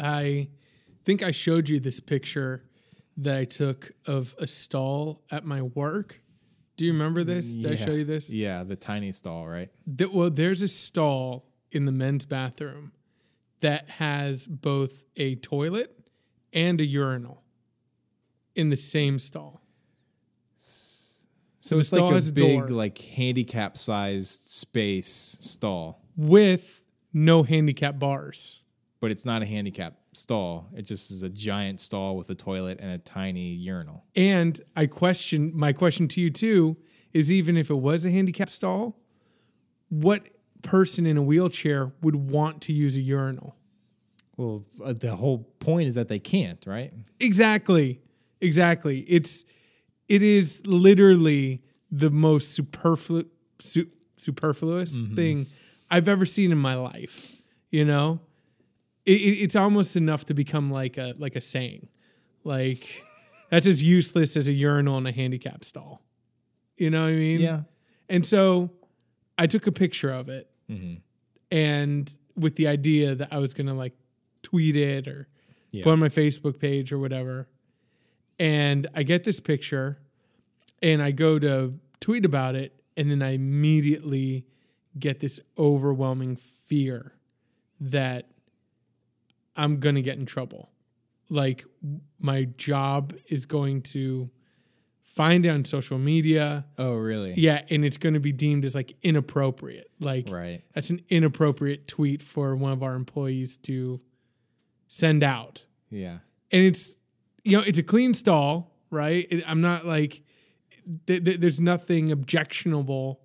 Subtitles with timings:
[0.00, 0.48] I
[1.04, 2.64] think I showed you this picture
[3.16, 6.20] that I took of a stall at my work.
[6.76, 7.54] Do you remember this?
[7.54, 8.30] Did I show you this?
[8.30, 9.70] Yeah, the tiny stall, right?
[9.86, 12.92] That, well, there's a stall in the men's bathroom
[13.60, 15.96] that has both a toilet
[16.52, 17.42] and a urinal
[18.54, 19.62] in the same stall.
[20.56, 22.68] So the it's like stall a a big, door.
[22.68, 25.08] like handicap sized space
[25.40, 26.82] stall, with
[27.12, 28.62] no handicap bars.
[29.00, 30.70] But it's not a handicap stall.
[30.74, 34.04] It just is a giant stall with a toilet and a tiny urinal.
[34.16, 36.76] And I question my question to you too
[37.12, 39.00] is even if it was a handicap stall,
[39.88, 40.28] what
[40.62, 43.56] person in a wheelchair would want to use a urinal?
[44.36, 46.92] Well, uh, the whole point is that they can't, right?
[47.20, 48.00] Exactly.
[48.40, 49.00] Exactly.
[49.00, 49.44] It's
[50.08, 55.46] it is literally the most superflu- su- superfluous thing
[55.90, 57.42] I've ever seen in my life.
[57.70, 58.20] You know,
[59.06, 61.88] it, it, it's almost enough to become like a like a saying,
[62.42, 63.04] like
[63.50, 66.02] that's as useless as a urinal in a handicap stall.
[66.76, 67.40] You know what I mean?
[67.40, 67.60] Yeah.
[68.08, 68.70] And so
[69.38, 70.96] I took a picture of it mm-hmm.
[71.50, 73.94] and with the idea that I was going to like
[74.42, 75.28] tweet it or
[75.70, 75.84] Yeah.
[75.84, 77.48] put on my Facebook page or whatever.
[78.38, 79.98] And I get this picture
[80.82, 82.80] and I go to tweet about it.
[82.96, 84.46] And then I immediately
[84.98, 87.14] get this overwhelming fear
[87.80, 88.30] that
[89.56, 90.70] I'm going to get in trouble.
[91.30, 91.64] Like
[92.18, 94.30] my job is going to
[95.02, 96.66] find it on social media.
[96.76, 97.34] Oh, really?
[97.36, 99.90] Yeah, and it's going to be deemed as like inappropriate.
[100.00, 100.62] Like Right.
[100.74, 104.00] that's an inappropriate tweet for one of our employees to
[104.88, 105.64] send out.
[105.90, 106.18] Yeah.
[106.52, 106.98] And it's
[107.44, 109.26] you know, it's a clean stall, right?
[109.30, 110.22] It, I'm not like
[111.06, 113.20] th- th- there's nothing objectionable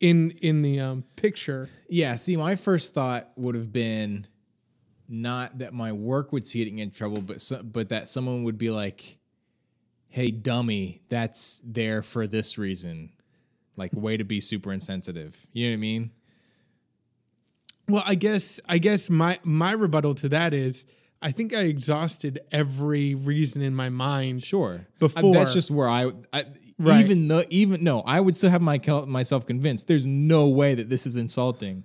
[0.00, 1.68] in in the um, picture.
[1.88, 2.16] Yeah.
[2.16, 4.26] See, my first thought would have been
[5.08, 8.08] not that my work would see it and get in trouble, but so, but that
[8.08, 9.18] someone would be like,
[10.08, 13.10] "Hey, dummy, that's there for this reason."
[13.76, 15.46] Like, way to be super insensitive.
[15.52, 16.10] You know what I mean?
[17.88, 20.86] Well, I guess I guess my my rebuttal to that is
[21.22, 24.42] I think I exhausted every reason in my mind.
[24.42, 24.86] Sure.
[24.98, 25.32] Before.
[25.32, 26.44] that's just where I, I
[26.78, 27.00] Right.
[27.04, 29.88] even though even no, I would still have my myself convinced.
[29.88, 31.84] There's no way that this is insulting.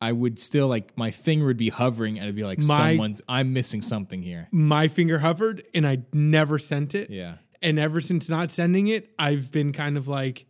[0.00, 3.22] I would still like my finger would be hovering and I'd be like, My- someone's
[3.28, 4.48] I'm missing something here.
[4.52, 7.10] My finger hovered and I never sent it.
[7.10, 7.36] Yeah.
[7.62, 10.44] and ever since not sending it i've been kind of like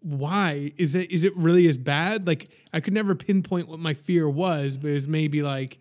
[0.00, 3.94] why is it is it really as bad like i could never pinpoint what my
[3.94, 5.78] fear was but it was maybe like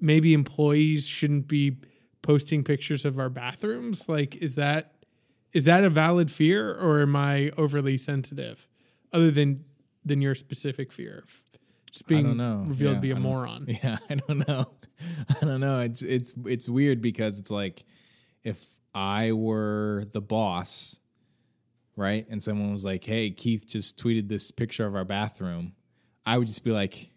[0.00, 1.76] maybe employees shouldn't be
[2.22, 4.94] posting pictures of our bathrooms like is that
[5.52, 8.66] is that a valid fear or am i overly sensitive
[9.12, 9.64] other than
[10.04, 11.44] than your specific fear of
[11.90, 12.64] just being don't know.
[12.66, 14.66] revealed Yeah, to be a moron Yeah, I don't know.
[15.40, 15.80] I don't know.
[15.80, 17.84] It's it's it's weird because it's like
[18.44, 21.00] if I were the boss,
[21.96, 22.26] right?
[22.28, 25.72] And someone was like, "Hey, Keith just tweeted this picture of our bathroom."
[26.26, 27.10] I would just be like,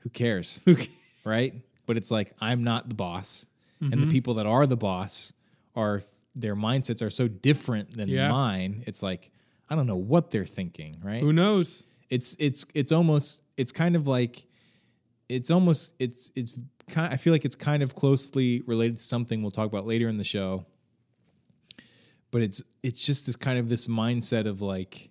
[0.00, 0.90] "Who cares?" Okay.
[1.24, 1.54] right?
[1.86, 3.46] But it's like I'm not the boss,
[3.80, 4.00] and Mm-hmm.
[4.02, 5.32] the people that are the boss
[5.74, 6.02] are
[6.34, 8.28] their mindsets are so different than Yeah.
[8.30, 8.84] mine.
[8.86, 9.30] It's like
[9.68, 11.20] I don't know what they're thinking, right?
[11.22, 14.44] who knows It's it's it's almost it's kind of like
[15.28, 16.58] it's almost it's it's
[16.90, 20.08] kind I feel like it's kind of closely related to something we'll talk about later
[20.08, 20.66] in the show.
[22.30, 25.10] But it's it's just this kind of this mindset of like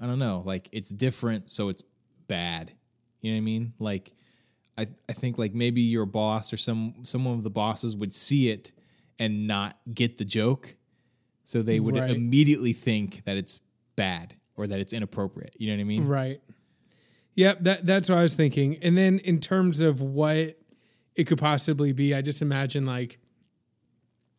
[0.00, 1.82] I don't know, like it's different so it's
[2.28, 2.72] bad.
[3.20, 3.74] You know what I mean?
[3.78, 4.14] Like
[4.78, 8.50] I I think like maybe your boss or some someone of the bosses would see
[8.50, 8.72] it
[9.18, 10.76] and not get the joke.
[11.44, 12.10] So they would Right.
[12.10, 13.60] immediately think that it's
[13.96, 15.54] bad or that it's inappropriate.
[15.58, 16.06] You know what I mean?
[16.06, 16.40] Right.
[17.34, 18.76] Yep, that that's what I was thinking.
[18.82, 20.58] And then in terms of what
[21.14, 23.18] it could possibly be, I just imagine like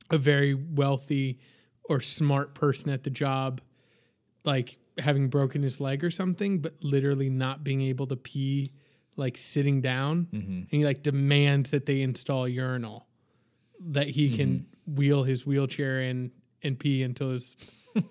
[0.10, 1.40] a very wealthy
[1.86, 3.62] or smart person at the job,
[4.44, 8.72] like having broken his leg or something, but literally not being able to pee,
[9.16, 10.52] like sitting down, mm-hmm.
[10.52, 13.08] and he like demands that they install urinal
[13.84, 14.96] that he can mm-hmm.
[14.96, 16.32] wheel his wheelchair in
[16.62, 17.56] and pee until his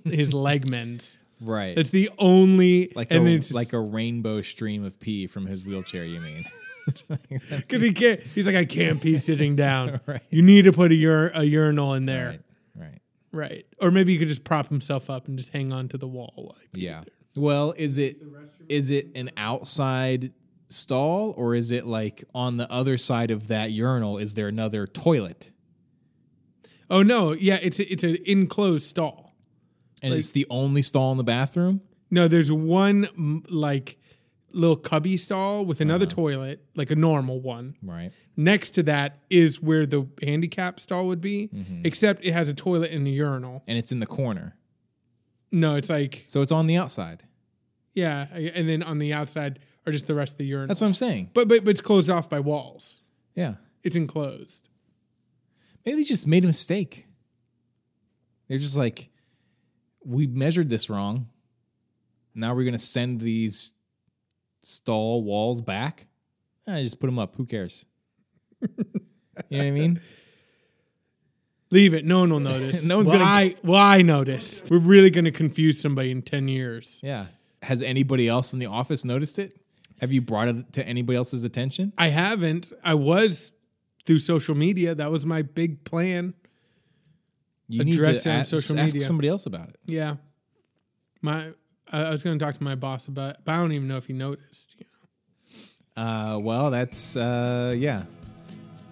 [0.05, 1.17] his leg mends.
[1.41, 1.75] Right.
[1.75, 5.65] That's the only like and a, it's like a rainbow stream of pee from his
[5.65, 6.45] wheelchair, you mean?
[7.51, 8.21] because he can't.
[8.21, 10.01] He's like, I can't pee sitting down.
[10.07, 10.23] Right.
[10.31, 12.41] You need to put a, ur- a urinal in there,
[12.77, 12.91] right.
[12.91, 13.03] Right.
[13.33, 13.67] right.
[13.81, 16.33] Or maybe you could just prop himself up and just hang on to the wall.
[16.37, 16.83] while he peed.
[16.83, 17.05] Yeah.
[17.37, 18.19] Well, is it
[18.69, 20.33] is it an outside
[20.69, 24.87] stall or is it like on the other side of that urinal is there another
[24.87, 25.53] toilet?
[26.89, 29.20] Oh no, yeah, it's a, it's an enclosed stall.
[30.03, 31.83] And it's the only stall in the bathroom?
[32.11, 33.99] No, there's one like
[34.53, 36.15] little cubby stall with another Uh-huh.
[36.17, 37.77] toilet, like a normal one.
[37.83, 38.11] Right.
[38.37, 41.83] Next to that is where the handicap stall would be, Mm-hmm.
[41.85, 43.63] except it has a toilet and a urinal.
[43.69, 44.57] And it's in the corner.
[45.53, 47.25] No, it's like So it's on the outside.
[47.95, 50.69] yeah, and then on the outside are just the rest of the urinal.
[50.69, 51.31] That's what I'm saying.
[51.35, 53.03] but, but but it's closed off by walls.
[53.37, 53.55] Yeah.
[53.85, 54.69] It's enclosed.
[55.87, 57.07] Maybe they just made a mistake.
[58.49, 59.09] They're just like,
[60.05, 61.29] we measured this wrong.
[62.35, 63.75] Now we're going to send these
[64.63, 66.07] stall walls back.
[66.67, 67.35] I just put them up.
[67.37, 67.87] Who cares?
[68.61, 70.01] you know what I mean?
[71.71, 72.05] Leave it.
[72.05, 72.85] No one will notice.
[72.87, 74.71] No one's well, gonna- I, well, I noticed.
[74.71, 77.01] We're really going to confuse somebody in ten years.
[77.03, 77.27] Yeah.
[77.63, 79.57] Has anybody else in the office noticed it?
[80.01, 81.93] Have you brought it to anybody else's attention?
[81.99, 82.73] I haven't.
[82.83, 83.53] I was
[84.07, 84.95] through social media.
[84.95, 86.35] That was my big plan.
[87.73, 89.07] You Address it on a- social just ask media.
[89.07, 89.77] somebody else about it.
[89.87, 90.17] Yeah.
[91.23, 91.53] My
[91.93, 93.97] I was going to talk to my boss about, it, but I don't even know
[93.97, 94.77] if he noticed.
[94.79, 94.87] You
[95.97, 96.03] know?
[96.03, 98.05] Uh, well, that's uh, yeah.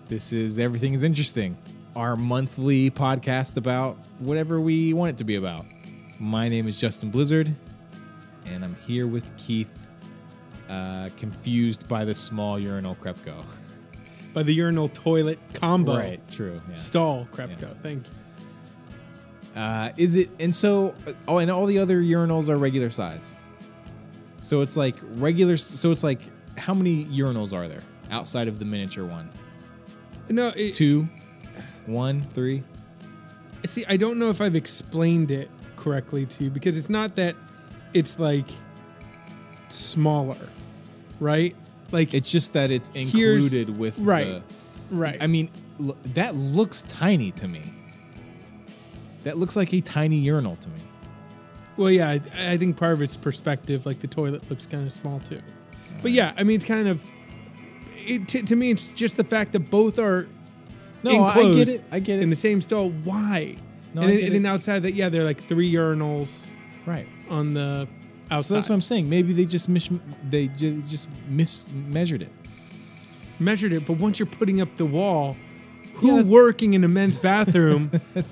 [0.06, 1.56] This is everything is interesting.
[1.96, 5.64] Our monthly podcast about whatever we want it to be about.
[6.18, 7.54] My name is Justin Blizzard,
[8.46, 9.88] and I'm here with Keith,
[10.68, 13.44] uh, confused by the small urinal Krepko.
[14.34, 16.60] By the urinal toilet combo Right, true.
[16.68, 16.74] Yeah.
[16.74, 17.76] stall Krepko.
[17.80, 18.12] Thank you.
[19.58, 20.30] Uh, is it?
[20.38, 20.94] And so,
[21.26, 23.34] oh, and all the other urinals are regular size.
[24.40, 25.56] So it's like regular.
[25.56, 26.20] So it's like
[26.56, 27.82] how many urinals are there
[28.12, 29.28] outside of the miniature one?
[30.28, 31.08] No, it, Two,
[31.86, 32.62] one, three.
[33.66, 37.34] see, I don't know if I've explained it correctly to you because it's not that
[37.94, 38.46] it's like
[39.68, 40.38] smaller,
[41.18, 41.56] right?
[41.90, 44.40] Like It's just that it's included with right,
[44.90, 45.16] right.
[45.20, 45.50] I mean,
[46.14, 47.74] that looks tiny to me.
[49.28, 50.80] That looks like a tiny urinal to me.
[51.76, 52.20] Well, yeah, I,
[52.52, 53.84] I think part of it's perspective.
[53.84, 55.42] Like the toilet looks kind of small too.
[56.00, 57.04] But yeah, I mean, it's kind of.
[57.94, 60.28] It, to, to me, it's just the fact that both are
[61.02, 61.84] No, I get it.
[61.92, 62.22] I get it.
[62.22, 62.88] in the same stall.
[62.88, 63.56] Why?
[63.92, 66.52] No, and then, and then outside that, yeah, they're like three urinals
[66.86, 67.06] Right.
[67.28, 67.86] on the
[68.30, 68.44] outside.
[68.46, 69.08] So that's what I'm saying.
[69.10, 69.90] Maybe they just mis-
[70.30, 72.32] they ju- just mismeasured it.
[73.38, 75.36] Measured it, but once you're putting up the wall,
[75.98, 77.90] who that's- working in a men's bathroom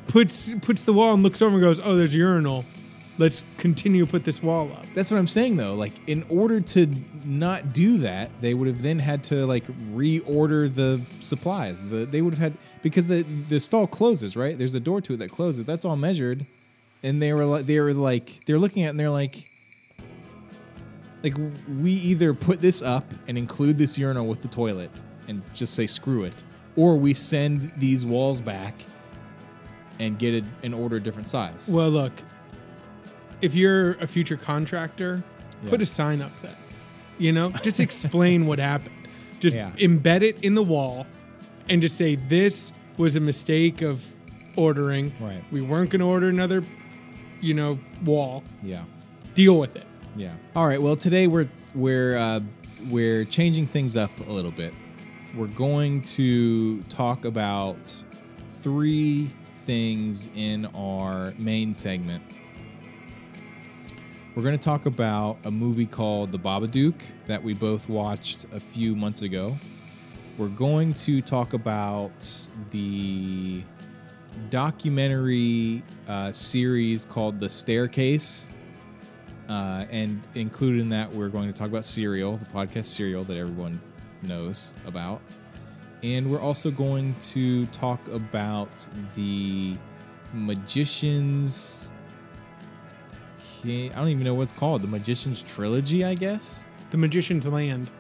[0.08, 2.64] puts puts the wall and looks over and goes, "Oh, there's a urinal.
[3.18, 5.74] Let's continue to put this wall up." That's what I'm saying though.
[5.74, 6.86] Like in order to
[7.24, 9.64] not do that, they would have then had to like
[9.94, 11.84] reorder the supplies.
[11.84, 14.56] The they would have had because the the stall closes, right?
[14.56, 15.64] There's a door to it that closes.
[15.64, 16.46] That's all measured.
[17.02, 19.50] And they were like they were like they're looking at it and they're like
[21.22, 21.34] like
[21.80, 24.90] we either put this up and include this urinal with the toilet
[25.28, 26.44] and just say screw it,
[26.76, 28.74] or we send these walls back
[29.98, 31.70] and get it and order a different size.
[31.72, 32.12] Well, look,
[33.40, 35.22] if you're a future contractor,
[35.66, 36.56] put a sign up then.
[37.18, 38.94] You know, just explain what happened.
[39.40, 39.70] Just Yeah.
[39.78, 41.06] embed it in the wall
[41.68, 44.06] and just say this was a mistake of
[44.56, 45.12] ordering.
[45.20, 45.42] Right.
[45.50, 46.62] We weren't going to order another,
[47.40, 48.44] you know, wall.
[48.62, 48.84] yeah.
[49.34, 49.84] Deal with it.
[50.16, 50.32] Yeah.
[50.54, 50.80] All right.
[50.80, 52.40] Well, today we're we're uh,
[52.88, 54.72] we're changing things up a little bit.
[55.36, 58.04] We're going to talk about
[58.48, 62.22] three things in our main segment.
[64.34, 66.94] We're going to talk about a movie called The Babadook
[67.26, 69.58] that we both watched a few months ago.
[70.38, 73.62] We're going to talk about the
[74.48, 78.48] documentary uh, series called The Staircase.
[79.50, 83.36] Uh, and included in that, we're going to talk about Serial, the podcast Serial that
[83.36, 83.82] everyone
[84.22, 85.20] knows about.
[86.02, 89.76] And we're also going to talk about the
[90.32, 91.92] Magician's.
[93.62, 94.82] King, I don't even know what it's called.
[94.82, 96.66] The Magician's Trilogy, I guess.
[96.90, 97.90] The Magician's Land.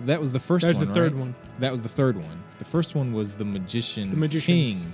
[0.00, 0.88] That was the first That was one.
[0.88, 1.20] the third right?
[1.20, 1.34] one.
[1.60, 2.42] That was the third one.
[2.58, 4.82] The first one was The Magician The Magicians.
[4.82, 4.92] King.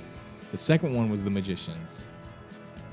[0.50, 2.06] The second one was The Magicians.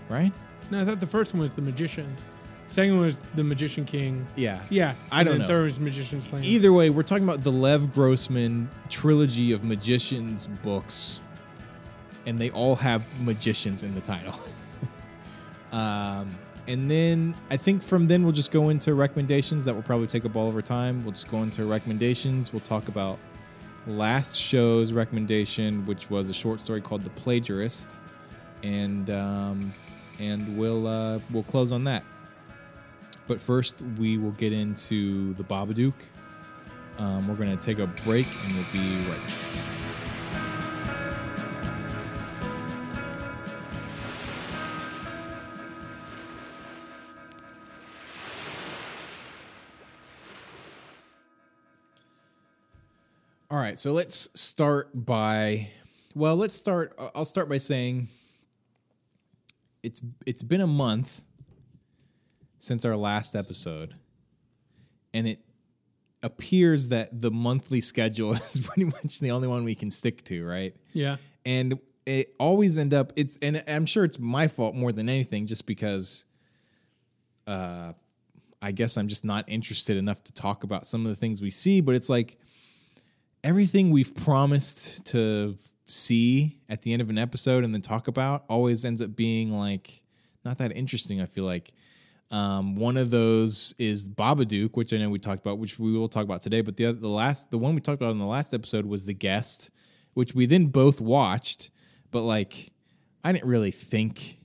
[0.09, 0.31] Right?
[0.71, 2.29] No, I thought the first one was The Magicians.
[2.67, 4.27] Second one was The Magician King.
[4.35, 4.61] Yeah.
[4.69, 4.95] Yeah.
[5.11, 5.47] I don't know.
[5.47, 6.45] Third was Magician's Land.
[6.45, 11.19] Either way, we're talking about the Lev Grossman trilogy of magicians books,
[12.25, 14.37] and they all have magicians in the title.
[15.71, 19.65] um, and then I think from then we'll just go into recommendations.
[19.65, 21.03] That will probably take up all of our time.
[21.03, 22.51] We'll just go into recommendations.
[22.51, 23.19] We'll talk about
[23.85, 27.97] last show's recommendation, which was a short story called "The Plagiarist,"
[28.63, 29.73] and um,
[30.19, 32.03] and we'll uh, we'll close on that.
[33.27, 35.93] But first, we will get into the Babadook.
[36.97, 39.75] Um, we're going to take a break and we'll be right back.
[53.51, 55.69] All right, so let's start by
[56.13, 58.07] well, let's start I'll start by saying
[59.83, 61.21] it's it's been a month
[62.65, 63.95] since our last episode.
[65.13, 65.39] And it
[66.23, 70.45] appears that the monthly schedule is pretty much the only one we can stick to,
[70.45, 70.75] right?
[70.93, 71.17] Yeah.
[71.45, 75.47] And it always end up it's and I'm sure it's my fault more than anything
[75.47, 76.25] just because
[77.47, 77.93] uh
[78.61, 81.51] I guess I'm just not interested enough to talk about some of the things we
[81.51, 82.39] see, but it's like
[83.43, 88.43] everything we've promised to see at the end of an episode and then talk about
[88.49, 90.01] always ends up being like
[90.43, 91.73] not that interesting, I feel like.
[92.31, 96.09] Um, one of those is Babadook, which I know we talked about, which we will
[96.09, 96.61] talk about today.
[96.61, 99.05] But the other, the last, the one we talked about in the last episode was
[99.05, 99.69] The Guest,
[100.15, 101.69] which we then both watched.
[102.11, 102.71] But like,
[103.23, 104.39] I didn't really think,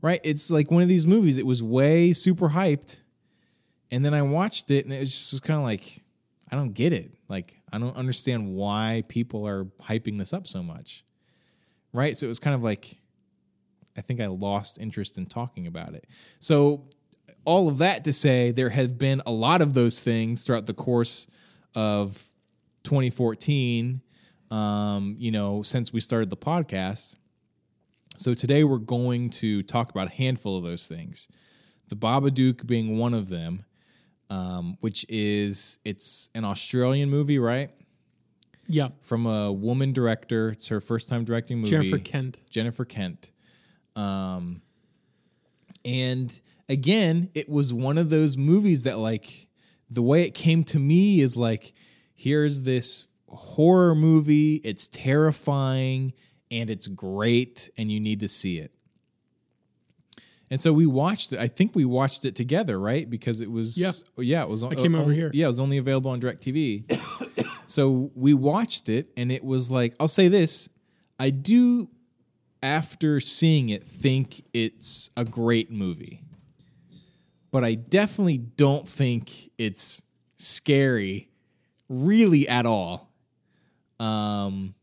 [0.00, 0.20] right?
[0.22, 1.38] It's like one of these movies.
[1.38, 3.00] It was way super hyped,
[3.90, 6.02] and then I watched it, and it was just was kind of like,
[6.50, 7.12] I don't get it.
[7.28, 11.04] Like, I don't understand why people are hyping this up so much,
[11.92, 12.16] right?
[12.16, 13.01] So it was kind of like,
[13.96, 16.06] I think I lost interest in talking about it.
[16.38, 16.88] So
[17.44, 20.74] all of that to say, there have been a lot of those things throughout the
[20.74, 21.26] course
[21.74, 22.24] of
[22.84, 24.00] 2014.
[24.50, 27.16] Um, you know, since we started the podcast.
[28.18, 31.26] So today we're going to talk about a handful of those things.
[31.88, 33.64] The Babadook being one of them,
[34.28, 37.70] um, which is it's an Australian movie, right?
[38.68, 38.90] Yeah.
[39.00, 40.50] From a woman director.
[40.50, 41.70] It's her first time directing movie.
[41.70, 42.38] Jennifer Kent.
[42.48, 43.31] Jennifer Kent.
[43.96, 44.62] Um,
[45.84, 49.48] and again, it was one of those movies that, like,
[49.90, 51.72] the way it came to me is like,
[52.14, 54.56] here's this horror movie.
[54.56, 56.12] It's terrifying
[56.50, 58.72] and it's great, and you need to see it.
[60.50, 61.38] And so we watched it.
[61.38, 63.08] I think we watched it together, right?
[63.08, 63.92] Because it was Yeah.
[64.18, 64.62] yeah, it was.
[64.62, 65.30] I came over here.
[65.32, 67.00] Yeah, it was only available on Directv.
[67.66, 70.68] so we watched it, and it was like I'll say this:
[71.18, 71.88] I do,
[72.62, 76.22] after seeing it, think it's a great movie,
[77.50, 80.02] but I definitely don't think it's
[80.36, 81.30] scary,
[81.88, 83.12] really at all.
[83.98, 84.74] Um,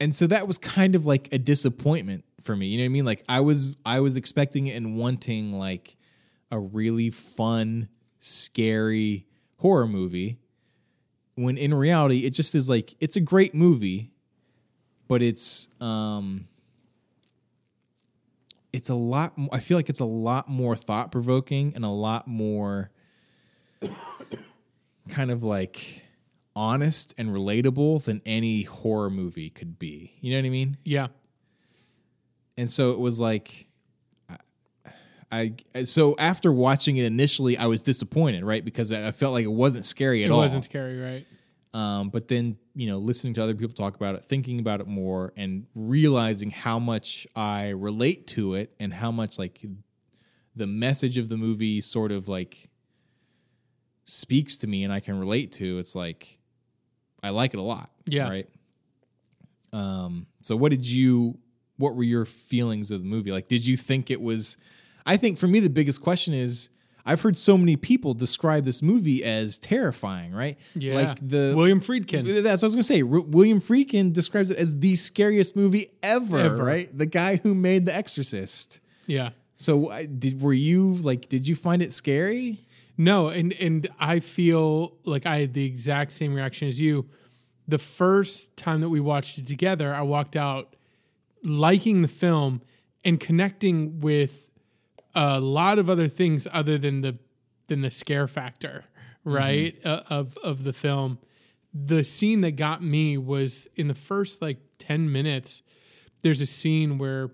[0.00, 2.66] and so that was kind of like a disappointment for me.
[2.68, 3.04] You know what I mean?
[3.04, 5.96] Like I was I was expecting and wanting like
[6.50, 9.26] a really fun, scary
[9.58, 10.38] horror movie.
[11.34, 14.12] When in reality, it just is like it's a great movie,
[15.08, 16.48] but it's um
[18.72, 22.26] it's a lot i feel like it's a lot more thought provoking and a lot
[22.28, 22.90] more
[25.08, 26.02] kind of like
[26.54, 30.14] honest and relatable than any horror movie could be.
[30.20, 30.78] You know what I mean?
[30.84, 31.08] Yeah.
[32.56, 33.66] And so it was like
[35.30, 38.64] I, I so after watching it initially I was disappointed, right?
[38.64, 40.38] Because I I felt like it wasn't scary at It all.
[40.38, 41.26] It wasn't scary, right?
[41.76, 44.86] Um, but then, you know, listening to other people talk about it, thinking about it
[44.86, 49.62] more, and realizing how much I relate to it and how much like
[50.54, 52.70] the message of the movie sort of like
[54.04, 56.38] speaks to me and I can relate to, it's like
[57.22, 57.90] I like it a lot.
[58.06, 58.30] Yeah.
[58.30, 58.48] Right.
[59.74, 61.36] Um, so what did you
[61.76, 63.32] what were your feelings of the movie?
[63.32, 64.56] Like, did you think it was
[65.04, 66.70] I think for me the biggest question is
[67.06, 70.58] I've heard so many people describe this movie as terrifying, right?
[70.74, 70.94] Yeah.
[70.96, 72.24] Like the William Friedkin.
[72.42, 73.00] that's what I was gonna say.
[73.02, 76.64] R- William Friedkin describes it as the scariest movie ever, Ever.
[76.64, 76.88] right?
[76.96, 78.80] The guy who made The Exorcist.
[79.06, 79.30] Yeah.
[79.54, 81.28] So, I- did were you like?
[81.28, 82.58] Did you find it scary?
[82.98, 87.06] No, and and I feel like I had the exact same reaction as you.
[87.68, 90.74] The first time that we watched it together, I walked out
[91.42, 92.62] liking the film
[93.04, 94.45] and connecting with
[95.16, 97.18] a lot of other things other than the
[97.68, 98.84] than the scare factor,
[99.24, 99.74] right?
[99.84, 101.18] Uh, of of the film.
[101.74, 105.62] The scene that got me was in the first like 10 minutes.
[106.22, 107.30] There's a scene where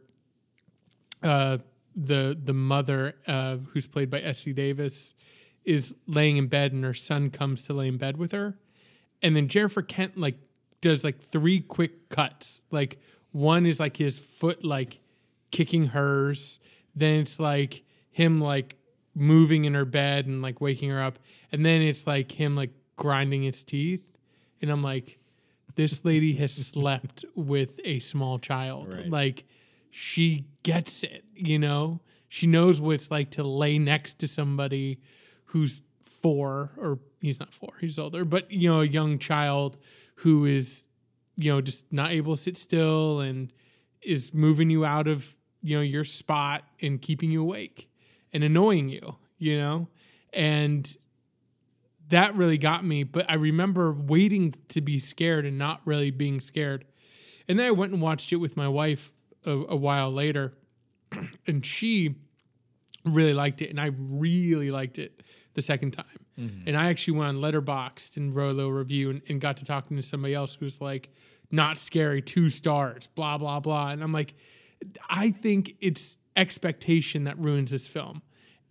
[1.23, 1.59] uh,
[1.95, 5.15] the the mother, uh, who's played by Essie Davis,
[5.65, 8.59] is laying in bed, and her son comes to lay in bed with her,
[9.23, 10.37] and then Jennifer Kent like
[10.81, 12.63] does like three quick cuts.
[12.71, 12.99] Like
[13.33, 15.01] one is like his foot like
[15.51, 16.59] kicking hers,
[16.95, 18.77] then it's like him like
[19.15, 21.19] moving in her bed and like waking her up,
[21.51, 24.05] and then it's like him like grinding his teeth,
[24.61, 25.19] and I'm like.
[25.75, 28.93] This lady has slept with a small child.
[28.93, 29.09] Right.
[29.09, 29.45] Like
[29.93, 32.01] she gets it, you know?
[32.29, 34.99] She knows what it's like to lay next to somebody
[35.45, 39.77] who's four, or he's not four, he's older, but, you know, a young child
[40.17, 40.89] who is,
[41.37, 43.53] you know, just not able to sit still and
[44.01, 47.89] is moving you out of, you know, your spot and keeping you awake
[48.33, 49.89] and annoying you, you know?
[50.33, 50.97] And
[52.09, 53.05] that really got me.
[53.05, 56.85] But I remember waiting to be scared and not really being scared.
[57.49, 59.13] And then I went and watched it with my wife
[59.45, 60.55] a, a while later,
[61.47, 62.17] and she
[63.05, 65.23] really liked it, and I really liked it
[65.55, 66.07] the second time.
[66.39, 66.69] Mm-hmm.
[66.69, 69.65] And I actually went on Letterboxd and wrote a little review and, and got to
[69.65, 71.11] talking to somebody else who was like,
[71.51, 73.91] not scary, two stars, blah, blah, blah.
[73.91, 74.35] And I'm like,
[75.09, 78.23] I think it's expectation that ruins this film.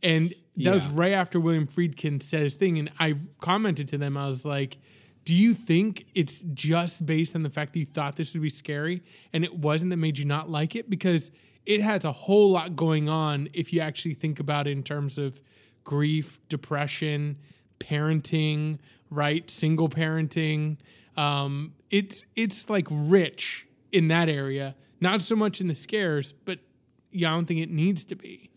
[0.04, 2.80] And that was right after William Friedkin said his thing.
[2.80, 4.78] And I commented to them, I was like,
[5.24, 8.50] do you think it's just based on the fact that you thought this would be
[8.50, 9.04] scary
[9.34, 10.90] and it wasn't that made you not like it?
[10.90, 11.32] Because
[11.66, 15.18] it has a whole lot going on if you actually think about it in terms
[15.18, 15.42] of
[15.84, 17.38] grief, depression,
[17.80, 19.50] parenting, right?
[19.50, 20.78] Single parenting.
[21.16, 26.60] Um, it's it's like rich in that area, not so much in the scares, but
[27.12, 28.50] yeah, I don't think it needs to be.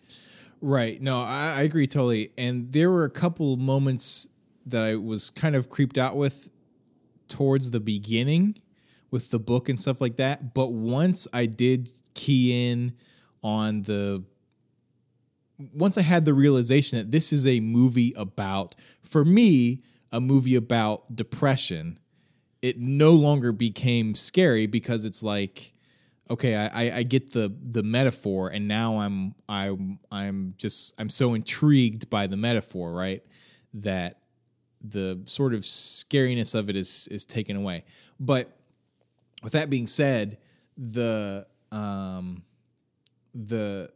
[0.61, 1.01] Right.
[1.01, 2.31] No, I, I agree totally.
[2.39, 4.31] And there were a couple moments
[4.67, 6.51] that I was kind of creeped out with
[7.29, 8.57] towards the beginning
[9.11, 10.55] with the book and stuff like that.
[10.55, 12.95] But once I did key in
[13.43, 14.25] on the
[15.73, 20.57] once I had the realization that this is a movie about, for me, a movie
[20.57, 22.01] about depression,
[22.61, 25.74] it no longer became scary because it's like,
[26.31, 31.35] okay, I, I, get the the metaphor, and now I'm I'm I'm just I'm so
[31.35, 33.23] intrigued by the metaphor, right?
[33.75, 34.21] That
[34.83, 37.85] the sort of scariness of it is is taken away.
[38.19, 38.57] But
[39.43, 40.39] with that being said,
[40.77, 42.43] the um
[43.35, 43.91] the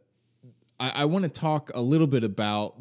[0.79, 2.75] I, I want to talk a little bit about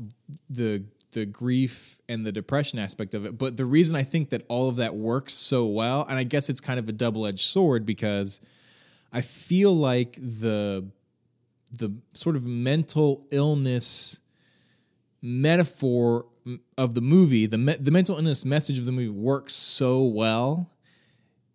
[0.51, 3.39] the the grief and the depression aspect of it.
[3.39, 6.51] But the reason I think that all of that works so well, and I guess
[6.51, 8.43] it's kind of a double edged sword because
[9.13, 10.91] I feel like the
[11.73, 14.21] the sort of mental illness
[15.21, 16.27] metaphor
[16.79, 20.71] of the movie, the me- the mental illness message of the movie works so well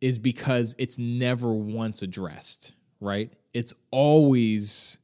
[0.02, 3.32] is because it's never once addressed, right?
[3.54, 5.00] It's always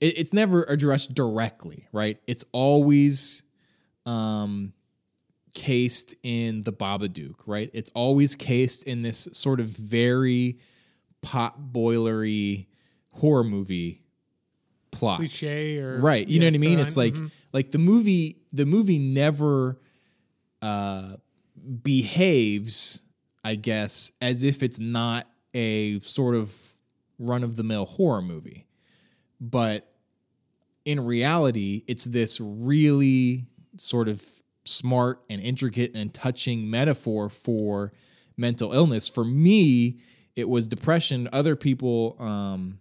[0.00, 2.18] it, it's never addressed directly, right?
[2.26, 3.42] It's always
[4.04, 4.72] um
[5.54, 7.70] cased in the Babadook, right?
[7.72, 10.58] It's always cased in this sort of very
[11.26, 12.68] pot boilery
[13.10, 14.02] horror movie
[14.92, 15.18] plot.
[15.18, 16.26] Cliche or Right.
[16.28, 16.78] You know what I mean?
[16.78, 17.30] It's like Mhm.
[17.52, 19.80] like the movie the movie never
[20.62, 21.16] uh
[21.82, 23.02] behaves,
[23.42, 26.76] I guess, as if it's not a sort of
[27.18, 28.66] run of the mill horror movie.
[29.40, 29.92] But
[30.84, 34.22] in reality, it's this really sort of
[34.64, 37.92] smart and intricate and touching metaphor for
[38.36, 39.08] mental illness.
[39.08, 39.98] For me,
[40.36, 41.28] it was depression.
[41.32, 42.78] Other people, um,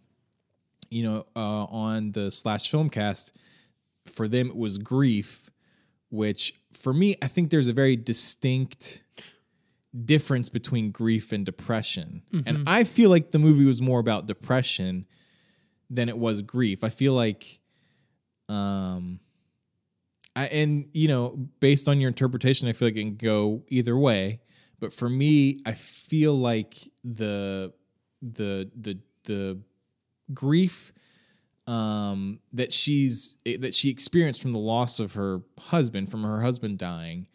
[0.89, 3.31] you know, uh, on the slash filmcast,
[4.05, 5.49] for them it was grief,
[6.09, 9.03] which for me, I think there's a very distinct
[10.03, 12.21] difference between grief and depression.
[12.45, 15.05] And I feel like the movie was more about depression
[15.89, 16.83] than it was grief.
[16.83, 17.61] I feel like
[18.49, 19.19] um
[20.35, 23.97] I and you know, based on your interpretation, I feel like it can go either
[23.97, 24.41] way.
[24.79, 27.71] But for me, I feel like the
[28.21, 29.59] the the the
[30.33, 30.91] grief
[31.67, 36.77] um that she's that she experienced from the loss of her husband, from her husband
[36.77, 37.27] dying,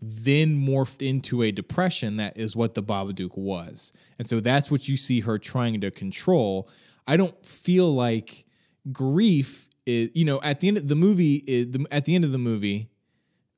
[0.00, 3.92] then morphed into a depression that is what the Babadook was.
[4.18, 6.68] And so that's what you see her trying to control.
[7.06, 8.44] I don't feel like
[8.90, 12.24] grief is, you know, at the end of the movie, is, the, at the end
[12.24, 12.90] of the movie,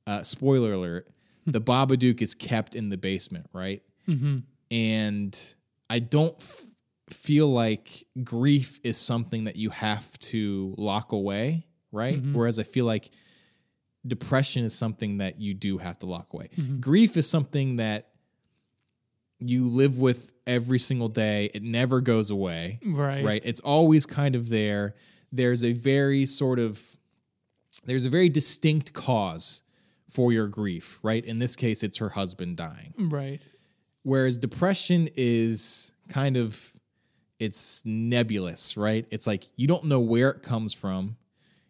[0.07, 1.07] uh, spoiler alert,
[1.47, 3.81] the Babadook is kept in the basement, right?
[4.71, 5.37] And
[5.89, 6.65] I don't f-
[7.09, 12.21] feel like grief is something that you have to lock away, right?
[12.21, 12.33] Mm-hmm.
[12.33, 13.11] Whereas I feel like
[14.05, 16.49] depression is something that you do have to lock away.
[16.57, 16.79] Mm-hmm.
[16.79, 18.09] Grief is something that
[19.39, 21.49] you live with every single day.
[21.53, 22.79] It never goes away.
[22.85, 23.23] Right.
[23.23, 23.41] Right.
[23.45, 24.95] It's always kind of there.
[25.31, 26.81] There's a very sort of
[27.83, 29.63] there's a very distinct cause
[30.09, 31.23] for your grief, right?
[31.23, 32.93] In this case, it's her husband dying.
[32.97, 33.41] Right.
[34.05, 36.71] Whereas depression is kind of
[37.39, 39.03] it's nebulous, right?
[39.09, 41.17] It's like you don't know where it comes from.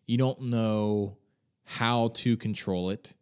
[0.05, 1.17] You don't know
[1.63, 3.13] how to control it.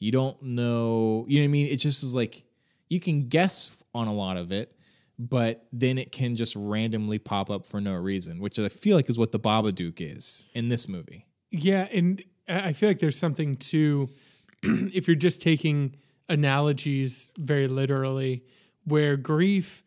[0.00, 1.66] You don't know, you know what I mean?
[1.68, 2.42] It just is like
[2.88, 4.76] you can guess on a lot of it,
[5.16, 9.08] but then it can just randomly pop up for no reason, which I feel like
[9.08, 11.24] is what the Babadook is in this movie.
[11.52, 14.08] Yeah, and I I feel like there's something to
[14.64, 15.94] if you're just taking
[16.28, 18.44] analogies very literally,
[18.84, 19.84] where grief,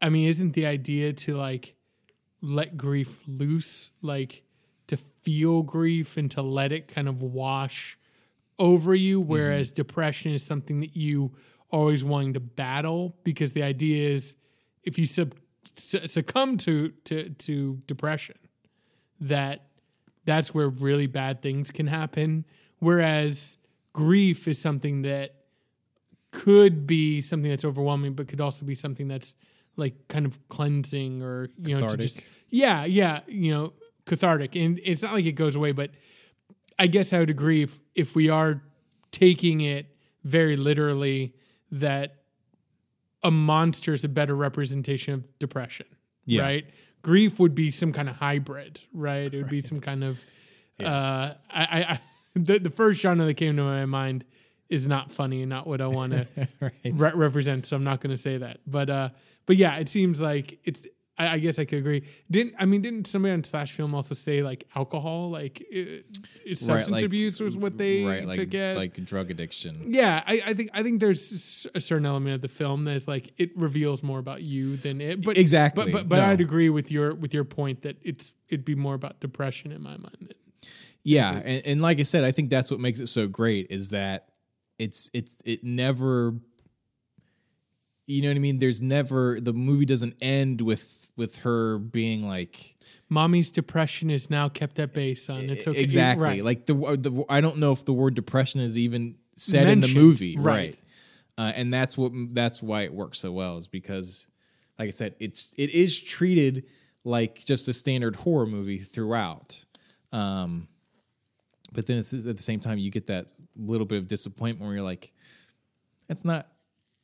[0.00, 1.74] I mean, isn't the idea to like
[2.40, 4.42] let grief loose, like
[4.86, 7.98] to feel grief and to let it kind of wash
[8.58, 9.30] over you, mm-hmm.
[9.30, 11.32] whereas depression is something that you
[11.70, 14.36] always wanting to battle because the idea is
[14.82, 15.34] if you sub,
[15.76, 18.36] succumb to, to to depression,
[19.20, 19.66] that
[20.24, 22.44] that's where really bad things can happen.
[22.78, 23.58] Whereas
[23.92, 25.34] grief is something that
[26.30, 29.34] could be something that's overwhelming, but could also be something that's
[29.76, 33.72] like kind of cleansing or you know to just yeah yeah you know
[34.06, 34.54] cathartic.
[34.56, 35.90] And it's not like it goes away, but
[36.78, 38.62] I guess I would agree if if we are
[39.10, 39.86] taking it
[40.24, 41.34] very literally
[41.72, 42.16] that
[43.22, 45.86] a monster is a better representation of depression,
[46.24, 46.42] Yeah.
[46.42, 46.66] right?
[47.02, 49.32] Grief would be some kind of hybrid, right?
[49.32, 50.22] It would be some kind of.
[50.82, 52.00] Uh, I, I, I
[52.34, 54.24] the the first genre that came to my mind
[54.70, 56.48] is not funny and not what I want to
[56.84, 57.66] re- represent.
[57.66, 59.08] So I'm not going to say that, but uh,
[59.46, 60.86] but yeah, it seems like it's.
[61.18, 62.04] I, I guess I could agree.
[62.30, 62.80] Didn't I mean?
[62.80, 66.06] Didn't somebody on Slash Film also say like alcohol, like it,
[66.46, 68.76] it's substance like- abuse was what they right, like took as?
[68.78, 69.82] like drug addiction.
[69.88, 73.34] yeah, I, I think I think there's a certain element of the film that's like
[73.38, 75.22] it reveals more about you than it.
[75.26, 75.84] But Exactly.
[75.86, 76.26] But but, but No.
[76.26, 79.82] I'd agree with your with your point that it's it'd be more about depression in
[79.82, 80.32] my mind.
[81.02, 83.90] Yeah, and, and like I said, I think that's what makes it so great is
[83.90, 84.28] that
[84.80, 86.34] it's it's it never
[88.06, 88.58] you know what I mean?
[88.58, 92.76] There's never the movie doesn't end with with her being like
[93.08, 95.48] Mommy's depression is now kept at bay, son.
[95.50, 95.80] It's okay.
[95.80, 96.44] exactly Right.
[96.44, 99.94] like the, the I don't know if the word depression is even said in the
[99.94, 100.44] movie, right.
[100.44, 100.78] right?
[101.38, 104.28] Uh, and that's what that's why it works so well is because,
[104.78, 106.64] like I said, it's it is treated
[107.04, 109.64] like just a standard horror movie throughout.
[110.12, 110.68] Um,
[111.72, 114.74] but then it's at the same time you get that little bit of disappointment where
[114.74, 115.12] you're like,
[116.08, 116.48] it's not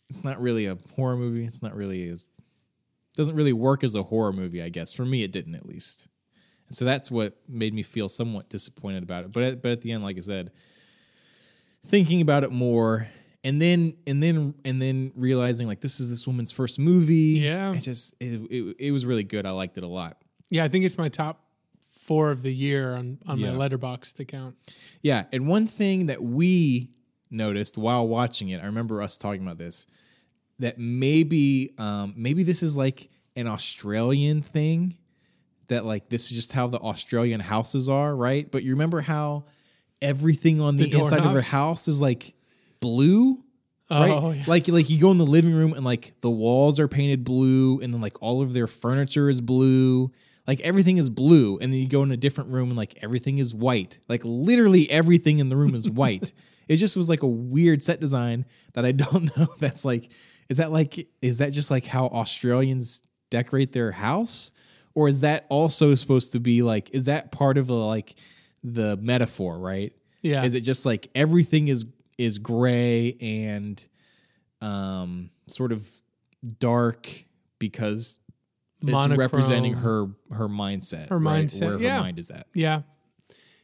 [0.08, 1.44] it's not really a horror movie.
[1.44, 2.24] It's not really as
[3.16, 4.62] doesn't really work as a horror movie.
[4.62, 6.08] I guess for me it didn't at least.
[6.68, 9.32] And so that's what made me feel somewhat disappointed about it.
[9.32, 10.50] But at, but at the end, like I said,
[11.86, 13.08] thinking about it more,
[13.44, 17.40] and then and then and then realizing like this is this woman's first movie.
[17.40, 17.72] Yeah.
[17.72, 19.46] it just it, it, it was really good.
[19.46, 20.18] I liked it a lot.
[20.50, 21.45] Yeah, I think it's my top
[22.06, 23.52] four of the year on on Yeah.
[23.52, 24.56] my Letterboxd account.
[25.02, 26.90] Yeah, and one thing that we
[27.30, 29.86] noticed while watching it, I remember us talking about this,
[30.58, 34.96] that maybe um, maybe this is like an Australian thing,
[35.68, 38.50] that like this is just how the Australian houses are, right?
[38.50, 39.44] But you remember how
[40.00, 42.34] everything on the, The inside of their house is like
[42.80, 43.42] blue,
[43.90, 44.10] right?
[44.10, 44.44] Oh, yeah.
[44.46, 47.80] Like like you go in the living room and like the walls are painted blue,
[47.80, 50.12] and then like all of their furniture is blue.
[50.46, 53.38] Like everything is blue, and then you go in a different room and like everything
[53.38, 53.98] is white.
[54.08, 56.32] Like literally everything in the room is white.
[56.68, 59.48] it just was like a weird set design that I don't know.
[59.58, 60.10] That's like,
[60.48, 64.52] is that like, is that just like how Australians decorate their house,
[64.94, 68.14] or is that also supposed to be like, is that part of the like
[68.62, 69.92] the metaphor, right?
[70.22, 70.44] Yeah.
[70.44, 71.86] Is it just like everything is
[72.18, 73.86] is gray and
[74.60, 75.88] um sort of
[76.58, 77.08] dark
[77.58, 78.18] because
[78.82, 79.18] it's Monochrome.
[79.18, 81.46] representing her her mindset, Her right?
[81.46, 81.96] mindset, where yeah.
[81.96, 82.46] her mind is at.
[82.54, 82.82] Yeah.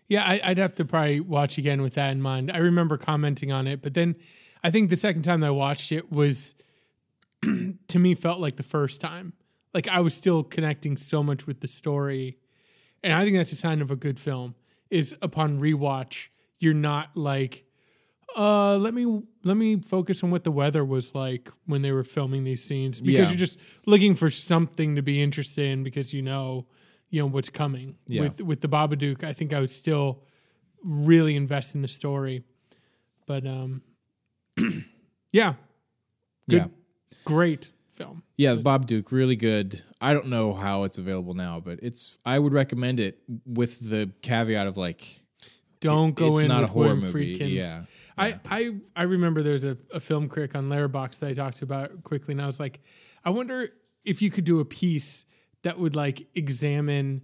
[0.08, 2.50] Yeah, I, I'd have to probably watch again with that in mind.
[2.52, 4.16] I remember commenting on it, but then
[4.62, 6.54] I think the second time I watched it was
[7.42, 9.32] to me felt like the first time.
[9.72, 12.36] Like I was still connecting so much with the story.
[13.02, 14.54] And I think that's a sign of a good film
[14.90, 16.28] is upon rewatch,
[16.60, 17.64] you're not like,
[18.36, 22.04] uh, let me let me focus on what the weather was like when they were
[22.04, 23.28] filming these scenes because Yeah.
[23.28, 26.66] you're just looking for something to be interested in because you know,
[27.10, 27.96] you know what's coming.
[28.06, 28.22] Yeah.
[28.22, 30.22] With with the Babadook, I think I would still
[30.84, 32.42] really invest in the story.
[33.26, 33.82] But um
[35.32, 35.54] yeah.
[36.48, 36.66] Good Yeah.
[37.24, 38.22] great film.
[38.36, 39.82] Yeah, Babadook, really good.
[40.00, 44.10] I don't know how it's available now, but it's I would recommend it with the
[44.22, 45.20] caveat of like
[45.80, 47.36] Don't go it's in not a horror movie.
[47.36, 47.52] Friedkin's.
[47.52, 47.84] Yeah.
[48.16, 52.02] I, I I remember there's a, a film critic on Letterboxd that I talked about
[52.04, 52.80] quickly, and I was like,
[53.24, 53.68] I wonder
[54.04, 55.24] if you could do a piece
[55.62, 57.22] that would like examine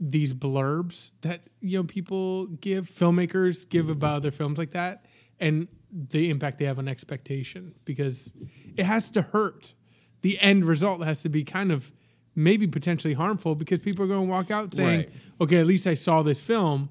[0.00, 3.92] these blurbs that you know people give filmmakers give mm-hmm.
[3.92, 5.04] about their films like that
[5.40, 8.30] and the impact they have on expectation because
[8.76, 9.74] it has to hurt.
[10.22, 11.92] The end result has to be kind of
[12.34, 15.10] maybe potentially harmful because people are going to walk out saying Right.
[15.40, 16.88] okay at least i saw this film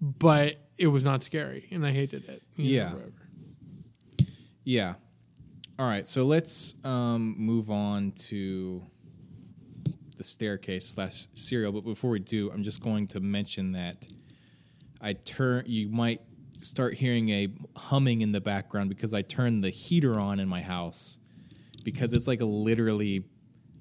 [0.00, 2.92] but it was not scary and i hated it you know, Yeah.
[2.92, 3.12] whatever.
[4.64, 4.94] Yeah.
[5.78, 8.82] All right, so let's um, move on to
[10.16, 11.70] the staircase slash serial.
[11.70, 14.08] But before we do, I'm just going to mention that
[15.00, 15.64] I turn.
[15.66, 16.22] You might
[16.56, 20.62] start hearing a humming in the background because I turned the heater on in my
[20.62, 21.18] house
[21.84, 23.24] because it's like literally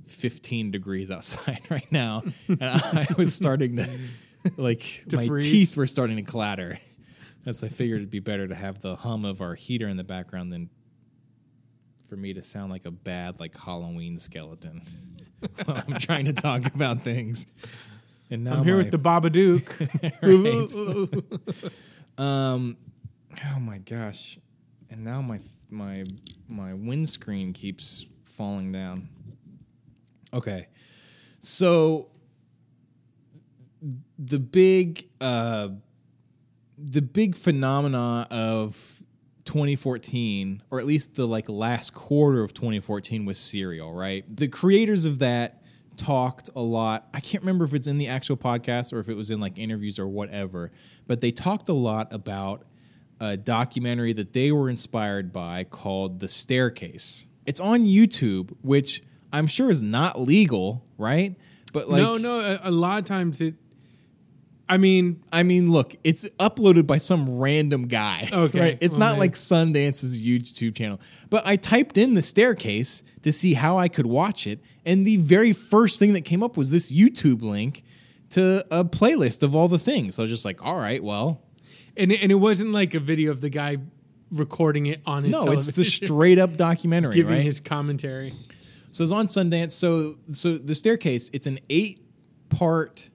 [0.05, 3.87] 15 degrees outside right now, and I was starting to
[4.57, 5.49] like my freeze?
[5.49, 6.77] teeth were starting to clatter.
[7.45, 10.03] As I figured it'd be better to have the hum of our heater in the
[10.03, 10.69] background than
[12.09, 14.81] for me to sound like a bad like Halloween skeleton
[15.65, 17.45] while I'm trying to talk about things.
[18.31, 19.65] And now I'm here my- with the Babadook.
[22.17, 22.77] Um,
[23.53, 24.39] oh my gosh,
[24.89, 26.05] and now my my
[26.47, 29.09] my windscreen keeps falling down.
[30.33, 30.67] Okay,
[31.39, 32.07] so
[34.17, 35.69] the big uh,
[36.77, 39.03] the big phenomena of
[39.45, 43.93] 2014, or at least the like last quarter of 2014, was Serial.
[43.93, 45.61] Right, the creators of that
[45.97, 47.07] talked a lot.
[47.13, 49.57] I can't remember if it's in the actual podcast or if it was in like
[49.57, 50.71] interviews or whatever,
[51.07, 52.65] but they talked a lot about
[53.19, 57.25] a documentary that they were inspired by called The Staircase.
[57.45, 61.35] It's on YouTube, which I'm sure is not legal, right?
[61.73, 62.39] But like no, no.
[62.39, 63.55] A, a lot of times it.
[64.67, 68.27] I mean, I mean, look, it's uploaded by some random guy.
[68.33, 68.77] Okay, Right?
[68.81, 70.99] It's well, not then- like Sundance's YouTube channel.
[71.29, 74.59] But I typed in the staircase to see how I could watch it.
[74.85, 77.83] And the very first thing that came up was this YouTube link
[78.31, 80.15] to a playlist of all the things.
[80.15, 81.41] So I was just like, all right, well,
[81.95, 83.77] and it, and it wasn't like a video of the guy
[84.31, 85.31] recording it on his.
[85.31, 87.43] no, it's the straight up documentary, giving right?
[87.43, 88.33] his commentary.
[88.91, 89.71] So it's on Sundance.
[89.71, 91.29] So so the staircase.
[91.33, 91.99] It's an eight
[92.49, 93.09] part.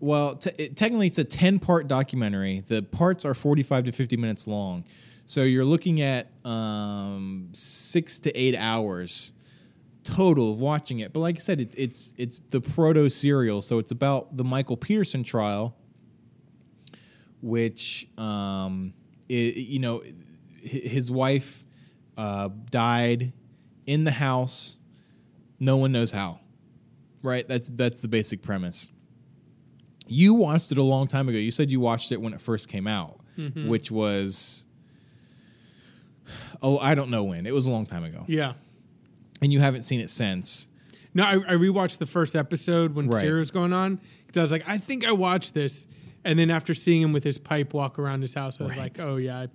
[0.00, 2.60] Well, te- it, technically it's a ten part documentary.
[2.66, 4.84] The parts are forty five to fifty minutes long.
[5.26, 9.32] So you're looking at um, six to eight hours
[10.02, 11.12] total of watching it.
[11.12, 13.62] But like I said, it's it's it's the proto serial.
[13.62, 15.76] So it's about the Michael Peterson trial,
[17.40, 18.94] which um,
[19.30, 20.02] i you know
[20.62, 21.64] his wife
[22.16, 23.32] uh, died
[23.86, 24.76] in the house.
[25.58, 26.40] No one knows how.
[27.22, 27.46] Right?
[27.46, 28.90] That's that's the basic premise.
[30.10, 31.38] You watched it a long time ago.
[31.38, 33.68] You said you watched it when it first came out, mm-hmm.
[33.68, 34.66] which was
[36.62, 37.46] oh, I don't know when.
[37.46, 38.24] It was a long time ago.
[38.26, 38.54] Yeah.
[39.42, 40.68] And you haven't seen it since.
[41.14, 43.20] No, I, I rewatched the first episode when Right.
[43.20, 45.86] Serial was going on because I was like, I think I watched this,
[46.24, 48.96] and then after seeing him with his pipe walk around his house, I was Right.
[48.98, 49.48] like, oh yeah, I,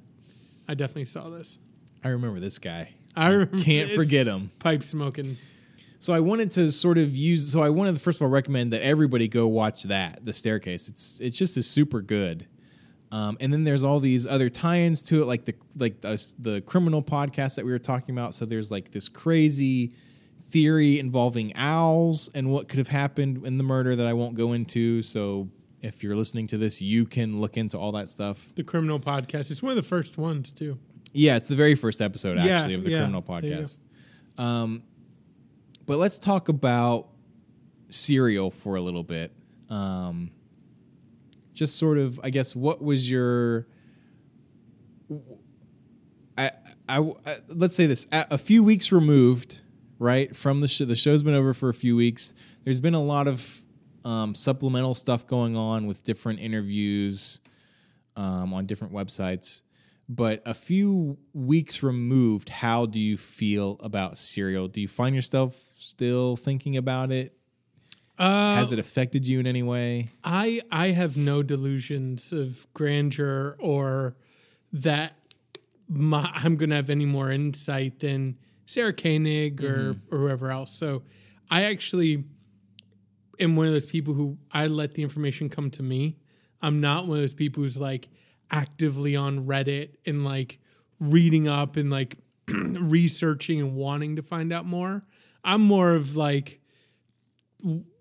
[0.68, 1.58] I definitely saw this.
[2.04, 2.94] I remember this guy.
[3.16, 4.52] I remember Can't forget him.
[4.60, 5.38] pipe smoking.
[6.06, 7.52] So I wanted to sort of use.
[7.52, 10.88] So I wanted to first of all recommend that everybody go watch that, The Staircase.
[10.88, 12.46] It's it's just is super good.
[13.12, 16.62] Um, and then there's all these other tie-ins to it, like the like the, the
[16.62, 18.36] criminal podcast that we were talking about.
[18.36, 19.94] So there's like this crazy
[20.52, 24.54] theory involving owls and what could have happened in the murder that I won't go
[24.54, 25.02] into.
[25.02, 25.50] So
[25.82, 28.54] if you're listening to this, you can look into all that stuff.
[28.54, 29.50] The criminal podcast.
[29.50, 30.78] It's one of the first ones too.
[31.14, 33.82] Yeah, it's the very first episode Yeah, actually of the yeah, criminal podcast.
[34.38, 34.84] Um,
[35.86, 37.08] but let's talk about
[37.90, 39.32] Serial for a little bit.
[39.70, 40.32] Um,
[41.54, 43.68] just sort of, I guess, what was your?
[46.38, 46.52] I,
[46.90, 49.62] I, I- let's say this: a, few weeks removed,
[50.00, 50.86] right from the show.
[50.86, 52.34] The show's been over for a few weeks.
[52.64, 53.64] There's been a lot of
[54.04, 57.42] um, supplemental stuff going on with different interviews
[58.16, 59.62] um, on different websites.
[60.08, 64.68] But a few weeks removed, how do you feel about Serial?
[64.68, 67.38] Do you find yourself still thinking about it?
[68.18, 70.10] Uh, Has it affected you in any way?
[70.24, 74.16] I I have no delusions of grandeur or
[74.72, 75.18] that
[75.88, 80.72] my, I'm going to have any more insight than Sarah Koenig or, or whoever else.
[80.72, 81.04] So
[81.50, 82.24] I actually
[83.40, 86.18] am one of those people who I let the information come to me.
[86.62, 88.10] I'm not one of those people who's like
[88.50, 90.60] actively on Reddit and like
[91.00, 92.18] reading up and like
[92.48, 95.04] researching and wanting to find out more.
[95.46, 96.60] I'm more of like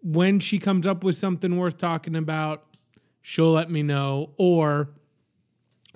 [0.02, 2.66] when she comes up with something worth talking about,
[3.22, 4.90] she'll let me know, or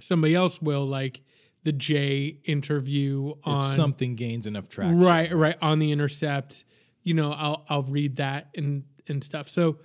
[0.01, 1.23] somebody else will, like
[1.65, 5.01] the Jay interview If on something gains enough traction.
[5.01, 6.65] right, right on the Intercept.
[7.03, 9.49] You know, I'll I'll read that and and stuff.
[9.49, 9.79] So,